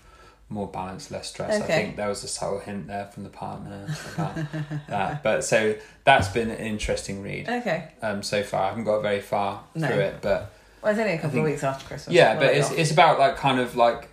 [0.49, 1.63] more balanced, less stressed.
[1.63, 1.73] Okay.
[1.75, 4.37] I think there was a subtle hint there from the partner about
[4.89, 5.23] that.
[5.23, 7.89] But so that's been an interesting read Okay.
[8.03, 8.65] um, so far.
[8.65, 9.87] I haven't got very far No.
[9.87, 10.53] through it, but
[10.83, 12.15] Well, it's only a couple think- of weeks after Christmas.
[12.15, 12.79] yeah, but it's off.
[12.79, 14.09] it's about like kind of like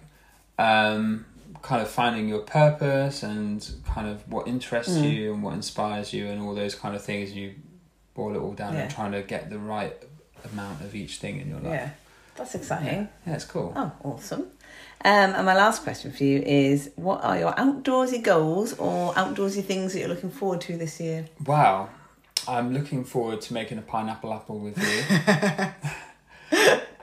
[0.59, 1.26] um
[1.61, 5.11] kind of finding your purpose and kind of what interests Mm.
[5.13, 7.55] you and what inspires you and all those kind of things you
[8.13, 8.82] boil it all down Yeah.
[8.82, 9.93] and trying to get the right
[10.51, 11.74] amount of each thing in your life.
[11.74, 11.89] yeah,
[12.36, 13.07] that's exciting.
[13.26, 13.74] Yeah, it's cool.
[13.76, 14.41] Oh, awesome.
[15.05, 19.63] Um, and my last question for you is: What are your outdoorsy goals or outdoorsy
[19.63, 21.28] things that you're looking forward to this year?
[21.45, 21.89] Wow.
[22.47, 25.68] I'm looking forward to making a pineapple apple with you.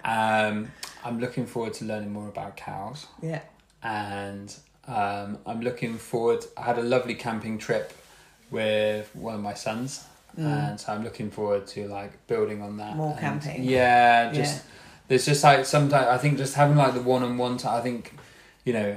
[0.05, 0.71] um,
[1.05, 3.07] I'm looking forward to learning more about cows.
[3.23, 3.41] Yeah.
[3.83, 4.55] and
[4.87, 6.45] um, I'm looking forward.
[6.57, 7.93] I had a lovely camping trip
[8.51, 10.05] with one of my sons,
[10.37, 12.93] and so I'm looking forward to like building on that.
[12.95, 12.97] Mm.
[12.97, 13.65] More and- camping.
[13.65, 14.63] Yeah, just Yeah.
[15.09, 17.75] there's just like sometimes I think just having like the one on one time.
[17.79, 18.13] I think
[18.65, 18.97] you know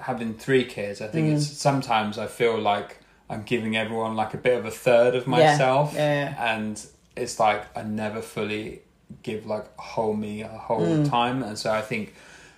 [0.00, 1.00] having three kids.
[1.00, 1.36] I think Mm.
[1.36, 2.98] it's sometimes I feel like
[3.28, 6.54] I'm giving everyone like a bit of a third of myself, Yeah, yeah.
[6.56, 6.84] and
[7.16, 8.82] it's like I never fully
[9.22, 11.08] give like a whole me a whole Mm.
[11.08, 12.14] time, and so I think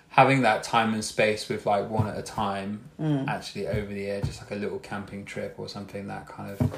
[0.09, 3.27] having that time and space with like one at a time Mm.
[3.27, 6.71] actually over the air just like a little camping trip or something that kind of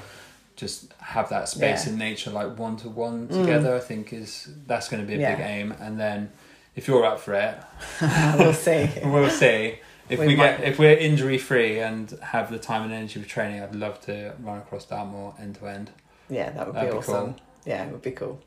[0.56, 1.94] just have that space Yeah.
[1.94, 5.28] in nature like one to one together i think is that's going to be a
[5.32, 6.30] big aim and then
[6.76, 7.56] if you're up for it
[8.38, 8.88] we'll see.
[9.04, 12.84] we'll see if We we, might- get if we're injury free and have the time
[12.84, 15.90] and energy for training i'd love to run across dartmoor end to end
[16.30, 17.16] Yeah, that would be That'd be awesome.
[17.34, 17.36] cool.
[17.66, 18.40] Yeah, it would be cool.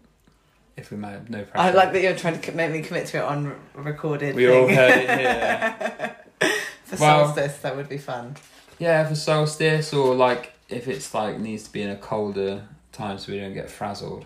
[0.77, 3.18] If we might no pressure I like that you're trying to make me commit to
[3.18, 4.35] it on recorded.
[4.35, 4.62] we thing.
[4.62, 6.16] all heard it here
[6.85, 8.37] For Well- solstice, that would be fun.
[8.79, 12.62] Yeah, for solstice or like if it's like needs to be in a colder
[12.93, 14.24] time so we don't get frazzled.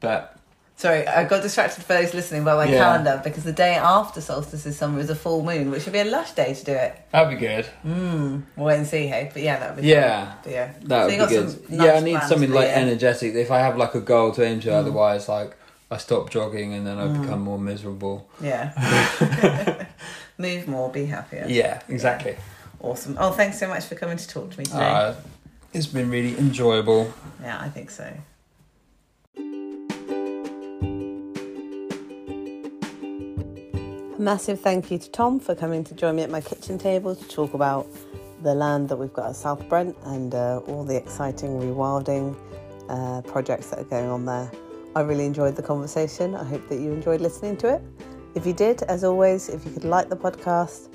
[0.00, 0.37] But
[0.78, 2.78] Sorry, I got distracted for those listening by my Yeah.
[2.78, 5.98] calendar because the day after solstice is summer is a full moon, which would be
[5.98, 6.96] a lush day to do it.
[7.10, 7.66] that'd be good.
[7.84, 9.28] Mm, we'll wait and see, hey.
[9.32, 10.26] But yeah, that would be Yeah.
[10.26, 10.34] fun.
[10.44, 11.50] But yeah, That So would be good.
[11.50, 13.34] some yeah, I need something like energetic.
[13.34, 14.74] If I have like a goal to aim to, Mm.
[14.78, 15.56] otherwise like
[15.90, 17.22] I stop jogging and then I Mm.
[17.22, 18.28] become more miserable.
[18.40, 18.70] Yeah.
[20.38, 21.44] Move more, be happier.
[21.48, 22.36] Yeah, exactly.
[22.80, 23.16] Awesome.
[23.18, 24.78] Oh, thanks so much for coming to talk to me today.
[24.88, 25.14] Uh,
[25.72, 27.12] it's been really enjoyable.
[27.42, 28.04] yeah, I think so.
[34.18, 37.28] Massive thank you to Tom for coming to join me at my kitchen table to
[37.28, 37.86] talk about
[38.42, 42.36] the land that we've got at South Brent and uh, all the exciting rewilding
[42.88, 44.50] uh, projects that are going on there.
[44.96, 46.34] I really enjoyed the conversation.
[46.34, 47.82] I hope that you enjoyed listening to it.
[48.34, 50.88] If you did, as always, if you could like the podcast,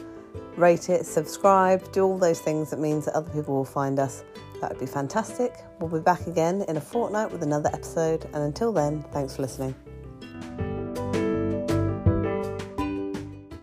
[0.57, 4.23] rate it, subscribe, do all those things that means that other people will find us.
[4.61, 5.53] That would be fantastic.
[5.79, 8.25] We'll be back again in a fortnight with another episode.
[8.33, 9.75] And until then, thanks for listening.